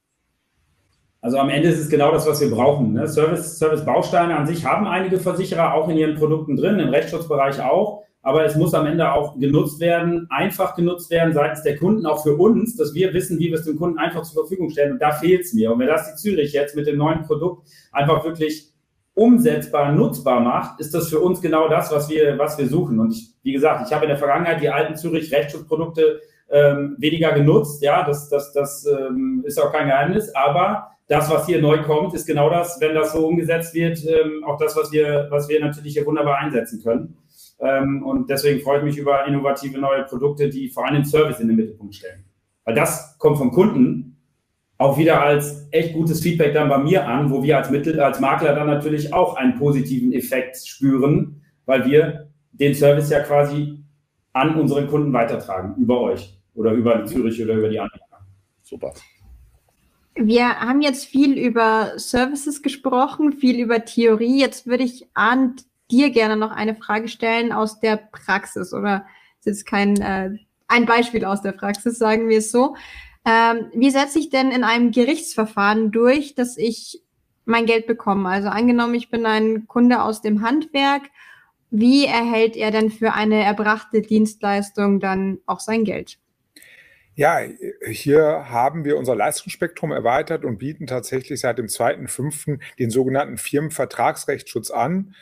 Also 1.21 1.37
am 1.37 1.49
Ende 1.49 1.67
ist 1.67 1.79
es 1.79 1.89
genau 1.89 2.11
das, 2.11 2.25
was 2.27 2.39
wir 2.39 2.49
brauchen. 2.49 2.93
Ne? 2.93 3.07
Service, 3.07 3.59
Service-Bausteine 3.59 4.37
an 4.37 4.47
sich 4.47 4.65
haben 4.65 4.87
einige 4.87 5.19
Versicherer 5.19 5.73
auch 5.73 5.89
in 5.89 5.97
ihren 5.97 6.15
Produkten 6.15 6.55
drin, 6.55 6.79
im 6.79 6.89
Rechtsschutzbereich 6.89 7.61
auch. 7.61 8.03
Aber 8.21 8.45
es 8.45 8.55
muss 8.55 8.73
am 8.73 8.85
Ende 8.85 9.13
auch 9.13 9.37
genutzt 9.39 9.79
werden, 9.79 10.27
einfach 10.29 10.75
genutzt 10.75 11.09
werden 11.09 11.33
seitens 11.33 11.63
der 11.63 11.77
Kunden, 11.77 12.05
auch 12.05 12.21
für 12.21 12.35
uns, 12.35 12.75
dass 12.75 12.93
wir 12.93 13.13
wissen, 13.13 13.39
wie 13.39 13.47
wir 13.47 13.55
es 13.57 13.65
dem 13.65 13.77
Kunden 13.77 13.97
einfach 13.97 14.23
zur 14.23 14.43
Verfügung 14.43 14.69
stellen. 14.69 14.93
Und 14.93 15.01
da 15.01 15.11
fehlt 15.11 15.41
es 15.41 15.53
mir. 15.53 15.71
Und 15.71 15.79
wenn 15.79 15.87
das 15.87 16.09
die 16.09 16.15
Zürich 16.15 16.51
jetzt 16.51 16.75
mit 16.75 16.87
dem 16.87 16.97
neuen 16.97 17.23
Produkt 17.23 17.67
einfach 17.91 18.23
wirklich 18.23 18.73
umsetzbar, 19.13 19.91
nutzbar 19.91 20.39
macht, 20.39 20.79
ist 20.79 20.93
das 20.93 21.09
für 21.09 21.19
uns 21.19 21.41
genau 21.41 21.67
das, 21.67 21.91
was 21.91 22.09
wir, 22.09 22.37
was 22.37 22.57
wir 22.57 22.67
suchen. 22.67 22.99
Und 22.99 23.11
ich, 23.11 23.33
wie 23.43 23.53
gesagt, 23.53 23.87
ich 23.87 23.93
habe 23.93 24.05
in 24.05 24.09
der 24.09 24.17
Vergangenheit 24.17 24.61
die 24.61 24.69
alten 24.69 24.95
Zürich 24.95 25.31
Rechtsschutzprodukte 25.33 26.21
ähm, 26.49 26.95
weniger 26.99 27.31
genutzt. 27.33 27.81
Ja, 27.83 28.05
das, 28.05 28.29
das, 28.29 28.53
das 28.53 28.85
ähm, 28.85 29.43
ist 29.45 29.61
auch 29.61 29.71
kein 29.71 29.87
Geheimnis. 29.87 30.33
Aber 30.35 30.91
das, 31.09 31.29
was 31.29 31.47
hier 31.47 31.59
neu 31.59 31.81
kommt, 31.81 32.13
ist 32.13 32.27
genau 32.27 32.51
das, 32.51 32.79
wenn 32.79 32.93
das 32.93 33.13
so 33.13 33.27
umgesetzt 33.27 33.73
wird, 33.73 33.99
ähm, 34.05 34.43
auch 34.45 34.57
das, 34.57 34.77
was 34.77 34.91
wir, 34.91 35.27
was 35.31 35.49
wir 35.49 35.59
natürlich 35.59 35.93
hier 35.93 36.05
wunderbar 36.05 36.37
einsetzen 36.37 36.81
können. 36.83 37.17
Ähm, 37.59 38.03
und 38.03 38.29
deswegen 38.29 38.61
freue 38.61 38.77
ich 38.77 38.83
mich 38.83 38.97
über 38.97 39.25
innovative 39.25 39.79
neue 39.79 40.03
Produkte, 40.03 40.49
die 40.49 40.69
vor 40.69 40.85
allem 40.85 41.03
Service 41.03 41.39
in 41.39 41.47
den 41.47 41.57
Mittelpunkt 41.57 41.95
stellen. 41.95 42.23
Weil 42.63 42.75
das 42.75 43.17
kommt 43.17 43.39
vom 43.39 43.51
Kunden 43.51 44.17
auch 44.77 44.99
wieder 44.99 45.19
als 45.19 45.67
echt 45.71 45.93
gutes 45.93 46.21
Feedback 46.21 46.53
dann 46.53 46.69
bei 46.69 46.77
mir 46.77 47.07
an, 47.07 47.31
wo 47.31 47.41
wir 47.41 47.57
als 47.57 47.71
Mittel, 47.71 47.99
als 47.99 48.19
Makler 48.19 48.53
dann 48.53 48.67
natürlich 48.67 49.11
auch 49.11 49.35
einen 49.35 49.55
positiven 49.55 50.13
Effekt 50.13 50.57
spüren, 50.57 51.41
weil 51.65 51.85
wir 51.85 52.29
den 52.51 52.75
Service 52.75 53.09
ja 53.09 53.21
quasi 53.21 53.83
an 54.33 54.55
unseren 54.55 54.87
Kunden 54.87 55.11
weitertragen, 55.11 55.75
über 55.81 55.99
euch 56.01 56.39
oder 56.53 56.71
über 56.71 57.03
Zürich 57.05 57.43
oder 57.43 57.55
über 57.55 57.67
die 57.67 57.79
anderen. 57.79 57.99
Super. 58.61 58.93
Wir 60.21 60.59
haben 60.59 60.81
jetzt 60.81 61.05
viel 61.05 61.37
über 61.37 61.93
Services 61.97 62.61
gesprochen, 62.61 63.33
viel 63.33 63.59
über 63.59 63.85
Theorie. 63.85 64.39
Jetzt 64.39 64.67
würde 64.67 64.83
ich 64.83 65.07
an 65.13 65.55
dir 65.89 66.09
gerne 66.11 66.35
noch 66.35 66.51
eine 66.51 66.75
Frage 66.75 67.07
stellen 67.07 67.51
aus 67.51 67.79
der 67.79 67.97
Praxis 67.97 68.73
oder 68.73 69.05
ist 69.39 69.45
jetzt 69.45 69.65
kein 69.65 69.99
äh, 70.01 70.31
ein 70.67 70.85
Beispiel 70.85 71.25
aus 71.25 71.41
der 71.41 71.53
Praxis, 71.53 71.97
sagen 71.97 72.27
wir 72.29 72.39
es 72.39 72.51
so. 72.51 72.75
Ähm, 73.25 73.71
wie 73.73 73.89
setze 73.89 74.19
ich 74.19 74.29
denn 74.29 74.51
in 74.51 74.63
einem 74.63 74.91
Gerichtsverfahren 74.91 75.91
durch, 75.91 76.35
dass 76.35 76.57
ich 76.57 77.01
mein 77.45 77.65
Geld 77.65 77.87
bekomme? 77.87 78.29
Also 78.29 78.49
angenommen, 78.49 78.95
ich 78.95 79.09
bin 79.09 79.25
ein 79.25 79.67
Kunde 79.67 80.03
aus 80.03 80.21
dem 80.21 80.41
Handwerk 80.41 81.03
wie 81.71 82.05
erhält 82.05 82.55
er 82.55 82.71
denn 82.71 82.89
für 82.89 83.13
eine 83.13 83.43
erbrachte 83.43 84.01
Dienstleistung 84.01 84.99
dann 84.99 85.39
auch 85.45 85.59
sein 85.59 85.83
Geld? 85.83 86.18
Ja, 87.19 87.41
hier 87.85 88.45
haben 88.49 88.85
wir 88.85 88.95
unser 88.95 89.13
Leistungsspektrum 89.13 89.91
erweitert 89.91 90.45
und 90.45 90.57
bieten 90.57 90.87
tatsächlich 90.87 91.41
seit 91.41 91.57
dem 91.57 91.65
2.5. 91.65 92.61
den 92.79 92.89
sogenannten 92.89 93.37
Firmenvertragsrechtsschutz 93.37 94.71
an. 94.71 95.13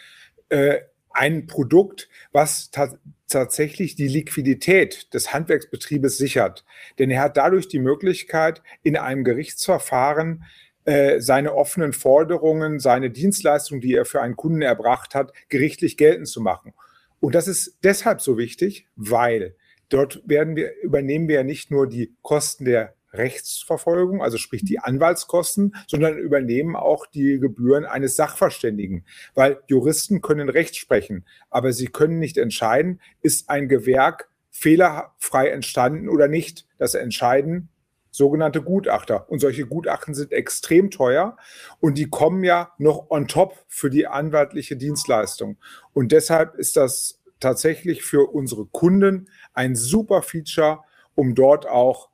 Äh, 0.50 0.82
ein 1.10 1.48
Produkt, 1.48 2.08
was 2.32 2.70
ta 2.70 3.00
tatsächlich 3.28 3.96
die 3.96 4.08
Liquidität 4.08 5.12
des 5.16 5.34
Handwerksbetriebes 5.34 6.20
sichert. 6.20 6.66
Denn 7.00 7.10
er 7.10 7.24
hat 7.24 7.36
dadurch 7.36 7.68
die 7.68 7.80
Möglichkeit, 7.80 8.62
in 8.84 8.96
einem 8.96 9.24
Gerichtsverfahren 9.24 10.44
äh, 10.86 11.20
seine 11.20 11.56
offenen 11.56 11.94
Forderungen, 11.94 12.80
seine 12.80 13.10
Dienstleistung, 13.10 13.82
die 13.82 13.96
er 13.96 14.06
für 14.06 14.22
einen 14.22 14.36
Kunden 14.36 14.62
erbracht 14.62 15.16
hat, 15.16 15.34
gerichtlich 15.50 15.98
geltend 15.98 16.28
zu 16.28 16.42
machen. 16.42 16.76
Und 17.20 17.34
das 17.34 17.48
ist 17.48 17.80
deshalb 17.82 18.22
so 18.22 18.38
wichtig, 18.38 18.88
weil 18.96 19.56
dort 19.90 20.22
werden 20.26 20.56
wir, 20.56 20.82
übernehmen 20.82 21.28
wir 21.28 21.36
ja 21.36 21.44
nicht 21.44 21.72
nur 21.72 21.88
die 21.88 22.16
Kosten 22.22 22.66
der 22.66 22.96
Rechtsverfolgung, 23.14 24.22
also 24.22 24.38
sprich 24.38 24.64
die 24.64 24.80
Anwaltskosten, 24.80 25.76
sondern 25.88 26.18
übernehmen 26.18 26.76
auch 26.76 27.06
die 27.06 27.40
Gebühren 27.40 27.86
eines 27.86 28.16
Sachverständigen, 28.16 29.06
weil 29.34 29.62
Juristen 29.68 30.22
können 30.22 30.50
Recht 30.50 30.76
sprechen, 30.76 31.26
aber 31.50 31.72
sie 31.72 31.88
können 31.88 32.20
nicht 32.20 32.38
entscheiden, 32.38 33.02
ist 33.22 33.50
ein 33.50 33.68
Gewerk 33.68 34.30
fehlerfrei 34.50 35.50
entstanden 35.50 36.10
oder 36.10 36.28
nicht. 36.28 36.66
Das 36.78 36.96
entscheiden 36.96 37.70
sogenannte 38.10 38.64
Gutachter. 38.64 39.30
Und 39.30 39.40
solche 39.40 39.68
Gutachten 39.68 40.16
sind 40.16 40.32
extrem 40.32 40.90
teuer 40.90 41.38
und 41.80 41.98
die 41.98 42.10
kommen 42.10 42.44
ja 42.44 42.74
noch 42.80 43.12
on 43.12 43.28
top 43.28 43.64
für 43.68 43.92
die 43.92 44.08
anwaltliche 44.08 44.76
Dienstleistung. 44.76 45.58
Und 45.94 46.12
deshalb 46.12 46.56
ist 46.56 46.76
das 46.76 47.17
tatsächlich 47.40 48.04
für 48.04 48.32
unsere 48.32 48.66
Kunden 48.66 49.30
ein 49.54 49.76
super 49.76 50.22
Feature, 50.22 50.80
um 51.16 51.36
dort 51.36 51.68
auch 51.68 52.10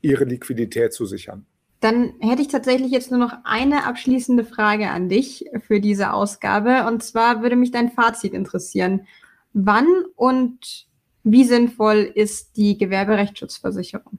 ihre 0.00 0.24
Liquidität 0.24 0.92
zu 0.92 1.06
sichern. 1.06 1.46
Dann 1.80 2.14
hätte 2.20 2.42
ich 2.42 2.48
tatsächlich 2.48 2.92
jetzt 2.92 3.10
nur 3.10 3.18
noch 3.18 3.32
eine 3.44 3.86
abschließende 3.86 4.44
Frage 4.44 4.90
an 4.90 5.08
dich 5.08 5.46
für 5.66 5.80
diese 5.80 6.12
Ausgabe. 6.12 6.86
Und 6.86 7.02
zwar 7.02 7.42
würde 7.42 7.56
mich 7.56 7.72
dein 7.72 7.90
Fazit 7.90 8.34
interessieren. 8.34 9.06
Wann 9.52 9.86
und 10.14 10.86
wie 11.24 11.44
sinnvoll 11.44 12.10
ist 12.14 12.56
die 12.56 12.78
Gewerberechtsschutzversicherung? 12.78 14.18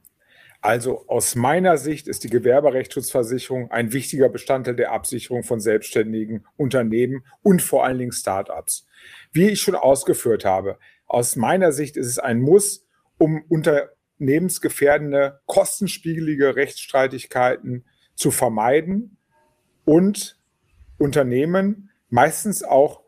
Also 0.64 1.06
aus 1.08 1.34
meiner 1.34 1.76
Sicht 1.76 2.08
ist 2.08 2.24
die 2.24 2.30
Gewerberechtsschutzversicherung 2.30 3.70
ein 3.70 3.92
wichtiger 3.92 4.30
Bestandteil 4.30 4.74
der 4.74 4.92
Absicherung 4.92 5.42
von 5.42 5.60
selbstständigen 5.60 6.46
Unternehmen 6.56 7.22
und 7.42 7.60
vor 7.60 7.84
allen 7.84 7.98
Dingen 7.98 8.12
Start-ups. 8.12 8.86
Wie 9.30 9.50
ich 9.50 9.60
schon 9.60 9.74
ausgeführt 9.74 10.46
habe, 10.46 10.78
aus 11.04 11.36
meiner 11.36 11.70
Sicht 11.70 11.98
ist 11.98 12.06
es 12.06 12.18
ein 12.18 12.40
Muss, 12.40 12.86
um 13.18 13.44
unternehmensgefährdende, 13.50 15.42
kostenspiegelige 15.44 16.56
Rechtsstreitigkeiten 16.56 17.84
zu 18.14 18.30
vermeiden 18.30 19.18
und 19.84 20.40
Unternehmen 20.96 21.90
meistens 22.08 22.62
auch 22.62 23.02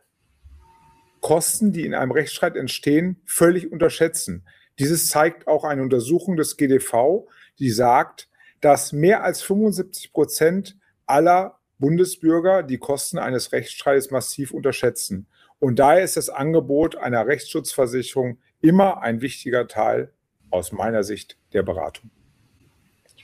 Kosten, 1.22 1.72
die 1.72 1.86
in 1.86 1.94
einem 1.94 2.12
Rechtsstreit 2.12 2.54
entstehen, 2.54 3.22
völlig 3.24 3.72
unterschätzen. 3.72 4.46
Dieses 4.78 5.08
zeigt 5.08 5.48
auch 5.48 5.64
eine 5.64 5.80
Untersuchung 5.80 6.36
des 6.36 6.58
GDV, 6.58 7.26
die 7.58 7.70
sagt, 7.70 8.28
dass 8.60 8.92
mehr 8.92 9.22
als 9.22 9.42
75 9.42 10.12
Prozent 10.12 10.76
aller 11.06 11.58
Bundesbürger 11.78 12.62
die 12.62 12.78
Kosten 12.78 13.18
eines 13.18 13.52
Rechtsstreits 13.52 14.10
massiv 14.10 14.52
unterschätzen. 14.52 15.26
Und 15.58 15.78
daher 15.78 16.02
ist 16.02 16.16
das 16.16 16.28
Angebot 16.28 16.96
einer 16.96 17.26
Rechtsschutzversicherung 17.26 18.38
immer 18.60 19.02
ein 19.02 19.20
wichtiger 19.20 19.68
Teil 19.68 20.12
aus 20.50 20.72
meiner 20.72 21.02
Sicht 21.02 21.38
der 21.52 21.62
Beratung. 21.62 22.10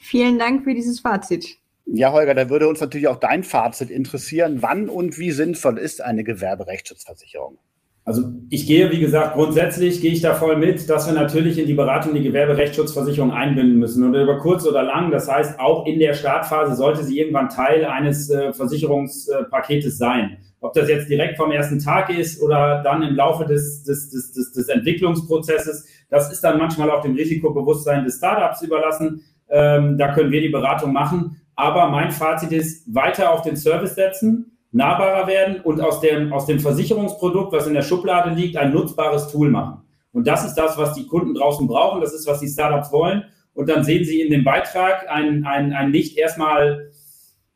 Vielen 0.01 0.38
Dank 0.38 0.64
für 0.64 0.75
dieses 0.75 1.01
Fazit. 1.01 1.59
Ja, 1.87 2.12
Holger, 2.12 2.35
da 2.35 2.49
würde 2.49 2.68
uns 2.68 2.81
natürlich 2.81 3.09
auch 3.09 3.18
dein 3.18 3.45
Fazit 3.45 3.90
interessieren. 3.90 4.62
Wann 4.62 4.88
und 4.88 5.18
wie 5.18 5.33
sinnvoll 5.33 5.79
ist 5.79 6.01
eine 6.01 6.25
Gewerberechtsschutzversicherung? 6.25 7.59
Also 8.05 8.23
ich 8.51 8.67
gehe, 8.67 8.91
wie 8.91 8.99
gesagt, 8.99 9.35
grundsätzlich 9.35 10.01
gehe 10.01 10.11
ich 10.11 10.21
da 10.21 10.35
voll 10.35 10.57
mit, 10.57 10.91
dass 10.91 11.07
wir 11.07 11.15
natürlich 11.15 11.57
in 11.59 11.67
die 11.67 11.75
Beratung 11.75 12.15
die 12.15 12.23
Gewerberechtsschutzversicherung 12.23 13.31
einbinden 13.31 13.79
müssen 13.79 14.03
und 14.05 14.15
über 14.15 14.38
kurz 14.38 14.67
oder 14.67 14.83
lang. 14.83 15.12
Das 15.12 15.31
heißt, 15.31 15.61
auch 15.61 15.87
in 15.87 16.01
der 16.01 16.15
Startphase 16.15 16.75
sollte 16.75 17.05
sie 17.05 17.21
irgendwann 17.21 17.49
Teil 17.49 17.85
eines 17.85 18.29
äh, 18.29 18.53
Versicherungspaketes 18.53 19.99
sein. 19.99 20.38
Ob 20.61 20.73
das 20.73 20.88
jetzt 20.88 21.09
direkt 21.09 21.37
vom 21.37 21.53
ersten 21.53 21.79
Tag 21.79 22.11
ist 22.11 22.43
oder 22.43 22.83
dann 22.83 23.03
im 23.03 23.15
Laufe 23.15 23.45
des, 23.45 23.85
des, 23.85 24.11
des, 24.11 24.33
des, 24.33 24.53
des 24.53 24.69
Entwicklungsprozesses, 24.69 25.87
das 26.11 26.33
ist 26.33 26.43
dann 26.43 26.59
manchmal 26.59 26.91
auch 26.91 27.03
dem 27.03 27.15
Risikobewusstsein 27.15 28.05
des 28.05 28.17
Startups 28.17 28.62
überlassen. 28.62 29.23
Ähm, 29.49 29.97
da 29.97 30.12
können 30.12 30.33
wir 30.33 30.41
die 30.41 30.49
Beratung 30.49 30.93
machen. 30.93 31.41
Aber 31.55 31.88
mein 31.88 32.11
Fazit 32.11 32.51
ist, 32.51 32.93
weiter 32.93 33.33
auf 33.33 33.43
den 33.43 33.57
Service 33.57 33.95
setzen, 33.95 34.52
nahbarer 34.72 35.26
werden 35.26 35.61
und 35.61 35.80
aus 35.80 36.00
dem, 36.00 36.32
aus 36.32 36.46
dem 36.46 36.58
Versicherungsprodukt, 36.58 37.52
was 37.52 37.66
in 37.66 37.74
der 37.74 37.82
Schublade 37.82 38.35
liegt, 38.35 38.56
ein 38.56 38.72
nutzbares 38.72 39.28
Tool 39.28 39.50
machen. 39.50 39.82
Und 40.12 40.26
das 40.26 40.44
ist 40.44 40.54
das, 40.54 40.76
was 40.76 40.94
die 40.94 41.06
Kunden 41.06 41.35
draußen 41.35 41.66
brauchen, 41.66 42.00
das 42.00 42.12
ist, 42.12 42.26
was 42.26 42.40
die 42.40 42.48
Startups 42.48 42.90
wollen. 42.92 43.24
Und 43.54 43.68
dann 43.68 43.85
sehen 43.85 44.04
sie 44.04 44.22
in 44.22 44.30
dem 44.30 44.44
Beitrag 44.44 45.08
ein, 45.11 45.44
ein, 45.44 45.72
ein 45.72 45.90
nicht 45.90 46.16
erstmal 46.16 46.90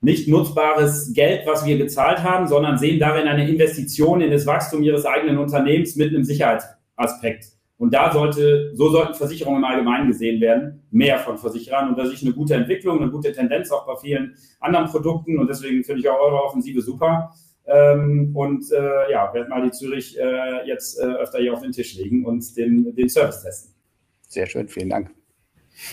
nicht 0.00 0.28
nutzbares 0.28 1.12
Geld, 1.14 1.46
was 1.46 1.64
wir 1.64 1.78
gezahlt 1.78 2.22
haben, 2.22 2.46
sondern 2.46 2.78
sehen 2.78 3.00
darin 3.00 3.26
eine 3.26 3.48
Investition 3.48 4.20
in 4.20 4.30
das 4.30 4.46
Wachstum 4.46 4.82
ihres 4.82 5.06
eigenen 5.06 5.38
Unternehmens 5.38 5.96
mit 5.96 6.10
einem 6.10 6.22
Sicherheitsaspekt. 6.22 7.55
Und 7.78 7.92
da 7.92 8.10
sollte, 8.10 8.74
so 8.74 8.88
sollten 8.88 9.14
Versicherungen 9.14 9.58
im 9.58 9.64
Allgemeinen 9.64 10.08
gesehen 10.08 10.40
werden, 10.40 10.86
mehr 10.90 11.18
von 11.18 11.36
Versicherern. 11.36 11.90
Und 11.90 11.98
da 11.98 12.06
sehe 12.06 12.14
ich 12.14 12.22
eine 12.22 12.32
gute 12.32 12.54
Entwicklung, 12.54 13.00
eine 13.00 13.10
gute 13.10 13.32
Tendenz 13.32 13.70
auch 13.70 13.86
bei 13.86 13.96
vielen 13.96 14.34
anderen 14.60 14.86
Produkten. 14.86 15.38
Und 15.38 15.48
deswegen 15.48 15.84
finde 15.84 16.00
ich 16.00 16.08
auch 16.08 16.18
eure 16.18 16.42
Offensive 16.42 16.80
super. 16.80 17.32
Ähm, 17.66 18.30
und 18.34 18.70
äh, 18.72 19.10
ja, 19.10 19.32
werde 19.34 19.50
mal 19.50 19.62
die 19.62 19.72
Zürich 19.72 20.18
äh, 20.18 20.66
jetzt 20.66 20.98
äh, 21.00 21.04
öfter 21.04 21.38
hier 21.38 21.52
auf 21.52 21.60
den 21.60 21.72
Tisch 21.72 21.96
legen 21.96 22.24
und 22.24 22.56
den, 22.56 22.94
den 22.94 23.08
Service 23.08 23.42
testen. 23.42 23.74
Sehr 24.28 24.46
schön, 24.46 24.68
vielen 24.68 24.90
Dank. 24.90 25.10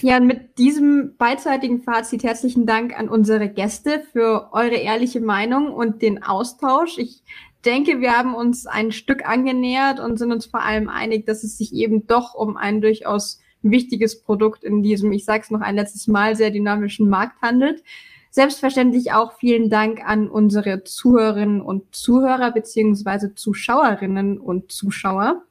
Ja, 0.02 0.18
und 0.18 0.28
mit 0.28 0.58
diesem 0.58 1.18
beidseitigen 1.18 1.82
Fazit 1.82 2.24
herzlichen 2.24 2.66
Dank 2.66 2.98
an 2.98 3.10
unsere 3.10 3.50
Gäste 3.50 4.04
für 4.14 4.50
eure 4.54 4.76
ehrliche 4.76 5.20
Meinung 5.20 5.74
und 5.74 6.02
den 6.02 6.24
Austausch. 6.24 6.98
Ich 6.98 7.24
denke, 7.64 8.00
wir 8.02 8.18
haben 8.18 8.36
uns 8.36 8.66
ein 8.68 8.92
Stück 8.92 9.28
angenähert 9.28 10.00
und 10.00 10.18
sind 10.18 10.32
uns 10.32 10.46
vor 10.46 10.62
allem 10.62 10.90
einig, 10.90 11.26
dass 11.26 11.44
es 11.44 11.58
sich 11.58 11.74
eben 11.74 12.08
doch 12.08 12.36
um 12.36 12.58
ein 12.58 12.82
durchaus 12.82 13.40
wichtiges 13.64 14.22
Produkt 14.22 14.64
in 14.64 14.84
diesem, 14.84 15.12
ich 15.12 15.26
sage 15.26 15.44
es 15.44 15.52
noch 15.52 15.62
ein 15.62 15.76
letztes 15.76 16.08
Mal, 16.08 16.36
sehr 16.36 16.52
dynamischen 16.52 17.10
Markt 17.10 17.42
handelt. 17.42 17.84
Selbstverständlich 18.30 19.14
auch 19.14 19.34
vielen 19.34 19.70
Dank 19.70 20.02
an 20.04 20.28
unsere 20.28 20.84
Zuhörerinnen 20.84 21.62
und 21.62 21.96
Zuhörer 21.96 22.52
beziehungsweise 22.52 23.36
Zuschauerinnen 23.36 24.40
und 24.40 24.72
Zuschauer. 24.72 25.44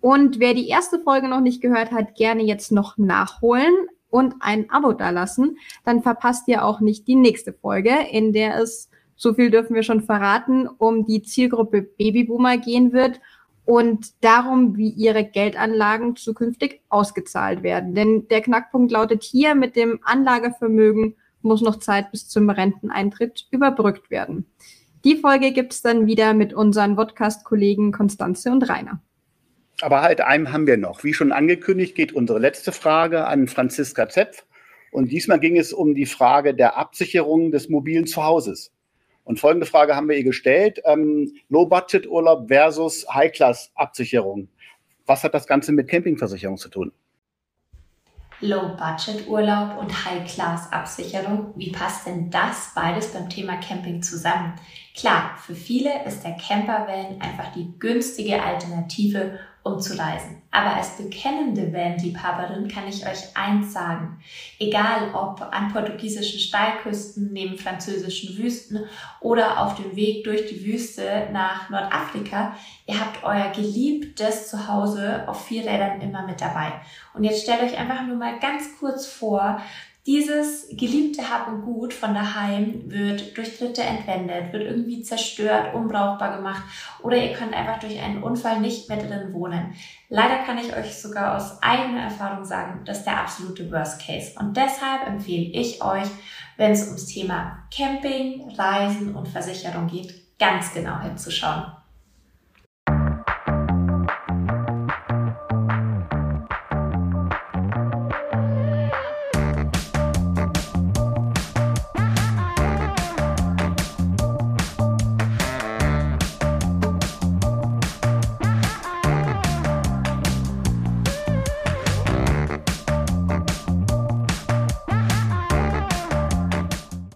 Und 0.00 0.40
wer 0.40 0.52
die 0.52 0.68
erste 0.68 1.00
Folge 1.00 1.28
noch 1.28 1.40
nicht 1.40 1.60
gehört 1.60 1.92
hat, 1.92 2.16
gerne 2.16 2.42
jetzt 2.42 2.72
noch 2.72 2.98
nachholen 2.98 3.74
und 4.10 4.34
ein 4.40 4.70
Abo 4.70 4.92
dalassen. 4.92 5.56
Dann 5.84 6.02
verpasst 6.02 6.48
ihr 6.48 6.64
auch 6.64 6.80
nicht 6.80 7.06
die 7.06 7.16
nächste 7.16 7.52
Folge, 7.52 7.94
in 8.10 8.32
der 8.32 8.60
es 8.60 8.90
so 9.16 9.34
viel 9.34 9.50
dürfen 9.50 9.74
wir 9.74 9.82
schon 9.82 10.02
verraten, 10.02 10.68
um 10.68 11.06
die 11.06 11.22
Zielgruppe 11.22 11.82
Babyboomer 11.82 12.58
gehen 12.58 12.92
wird 12.92 13.20
und 13.64 14.12
darum, 14.22 14.76
wie 14.76 14.90
ihre 14.90 15.24
Geldanlagen 15.24 16.16
zukünftig 16.16 16.82
ausgezahlt 16.88 17.62
werden. 17.62 17.94
Denn 17.94 18.28
der 18.28 18.42
Knackpunkt 18.42 18.92
lautet 18.92 19.24
hier, 19.24 19.54
mit 19.54 19.74
dem 19.74 19.98
Anlagevermögen 20.04 21.16
muss 21.42 21.62
noch 21.62 21.78
Zeit 21.78 22.10
bis 22.10 22.28
zum 22.28 22.50
Renteneintritt 22.50 23.46
überbrückt 23.50 24.10
werden. 24.10 24.46
Die 25.04 25.16
Folge 25.16 25.52
gibt's 25.52 25.82
dann 25.82 26.06
wieder 26.06 26.34
mit 26.34 26.52
unseren 26.52 26.96
Podcast-Kollegen 26.96 27.92
Konstanze 27.92 28.50
und 28.50 28.68
Rainer. 28.68 29.00
Aber 29.80 30.02
halt 30.02 30.20
einem 30.20 30.52
haben 30.52 30.66
wir 30.66 30.76
noch. 30.76 31.04
Wie 31.04 31.14
schon 31.14 31.32
angekündigt, 31.32 31.94
geht 31.94 32.12
unsere 32.12 32.38
letzte 32.38 32.72
Frage 32.72 33.26
an 33.26 33.46
Franziska 33.46 34.08
Zepf. 34.08 34.44
Und 34.90 35.12
diesmal 35.12 35.38
ging 35.38 35.58
es 35.58 35.72
um 35.72 35.94
die 35.94 36.06
Frage 36.06 36.54
der 36.54 36.76
Absicherung 36.76 37.50
des 37.50 37.68
mobilen 37.68 38.06
Zuhauses. 38.06 38.72
Und 39.26 39.40
folgende 39.40 39.66
Frage 39.66 39.96
haben 39.96 40.08
wir 40.08 40.16
ihr 40.16 40.24
gestellt. 40.24 40.80
Ähm, 40.84 41.32
Low-Budget-Urlaub 41.48 42.46
versus 42.46 43.04
High-Class-Absicherung. 43.12 44.48
Was 45.04 45.24
hat 45.24 45.34
das 45.34 45.48
Ganze 45.48 45.72
mit 45.72 45.88
Campingversicherung 45.88 46.56
zu 46.56 46.68
tun? 46.68 46.92
Low-Budget-Urlaub 48.40 49.78
und 49.78 50.04
High-Class-Absicherung. 50.04 51.54
Wie 51.56 51.72
passt 51.72 52.06
denn 52.06 52.30
das 52.30 52.70
beides 52.76 53.12
beim 53.12 53.28
Thema 53.28 53.56
Camping 53.56 54.00
zusammen? 54.00 54.54
Klar, 54.94 55.36
für 55.44 55.56
viele 55.56 56.04
ist 56.04 56.22
der 56.22 56.36
Campervan 56.36 57.20
einfach 57.20 57.52
die 57.52 57.72
günstige 57.80 58.40
Alternative, 58.40 59.40
um 59.66 59.80
zu 59.80 59.98
reisen. 59.98 60.42
Aber 60.50 60.74
als 60.74 60.96
bekennende 60.96 61.72
Van-Liebhaberin 61.72 62.68
kann 62.68 62.88
ich 62.88 63.06
euch 63.06 63.36
eins 63.36 63.72
sagen. 63.72 64.18
Egal 64.58 65.12
ob 65.12 65.42
an 65.42 65.72
portugiesischen 65.72 66.40
Steilküsten, 66.40 67.32
neben 67.32 67.58
französischen 67.58 68.38
Wüsten 68.38 68.84
oder 69.20 69.60
auf 69.60 69.74
dem 69.74 69.94
Weg 69.96 70.24
durch 70.24 70.46
die 70.46 70.64
Wüste 70.64 71.28
nach 71.32 71.68
Nordafrika, 71.68 72.56
ihr 72.86 72.98
habt 72.98 73.22
euer 73.22 73.50
geliebtes 73.50 74.48
Zuhause 74.48 75.28
auf 75.28 75.44
vier 75.46 75.62
Rädern 75.62 76.00
immer 76.00 76.26
mit 76.26 76.40
dabei. 76.40 76.72
Und 77.12 77.24
jetzt 77.24 77.42
stellt 77.42 77.62
euch 77.62 77.76
einfach 77.76 78.06
nur 78.06 78.16
mal 78.16 78.38
ganz 78.38 78.78
kurz 78.78 79.06
vor, 79.06 79.60
dieses 80.06 80.68
geliebte 80.70 81.28
Hab 81.28 81.48
und 81.48 81.62
Gut 81.62 81.92
von 81.92 82.14
daheim 82.14 82.84
wird 82.86 83.36
durch 83.36 83.58
Dritte 83.58 83.82
entwendet, 83.82 84.52
wird 84.52 84.62
irgendwie 84.62 85.02
zerstört, 85.02 85.74
unbrauchbar 85.74 86.36
gemacht 86.36 86.62
oder 87.02 87.16
ihr 87.16 87.32
könnt 87.32 87.52
einfach 87.52 87.80
durch 87.80 88.00
einen 88.00 88.22
Unfall 88.22 88.60
nicht 88.60 88.88
mehr 88.88 88.98
drin 88.98 89.32
wohnen. 89.32 89.74
Leider 90.08 90.44
kann 90.44 90.58
ich 90.58 90.74
euch 90.76 90.96
sogar 90.96 91.36
aus 91.36 91.60
eigener 91.60 92.02
Erfahrung 92.02 92.44
sagen, 92.44 92.82
das 92.84 92.98
ist 92.98 93.04
der 93.04 93.20
absolute 93.20 93.70
Worst 93.72 94.00
Case. 94.06 94.32
Und 94.38 94.56
deshalb 94.56 95.08
empfehle 95.08 95.50
ich 95.52 95.82
euch, 95.82 96.08
wenn 96.56 96.70
es 96.70 96.86
ums 96.86 97.06
Thema 97.06 97.64
Camping, 97.76 98.48
Reisen 98.56 99.16
und 99.16 99.26
Versicherung 99.26 99.88
geht, 99.88 100.38
ganz 100.38 100.72
genau 100.72 101.00
hinzuschauen. 101.00 101.64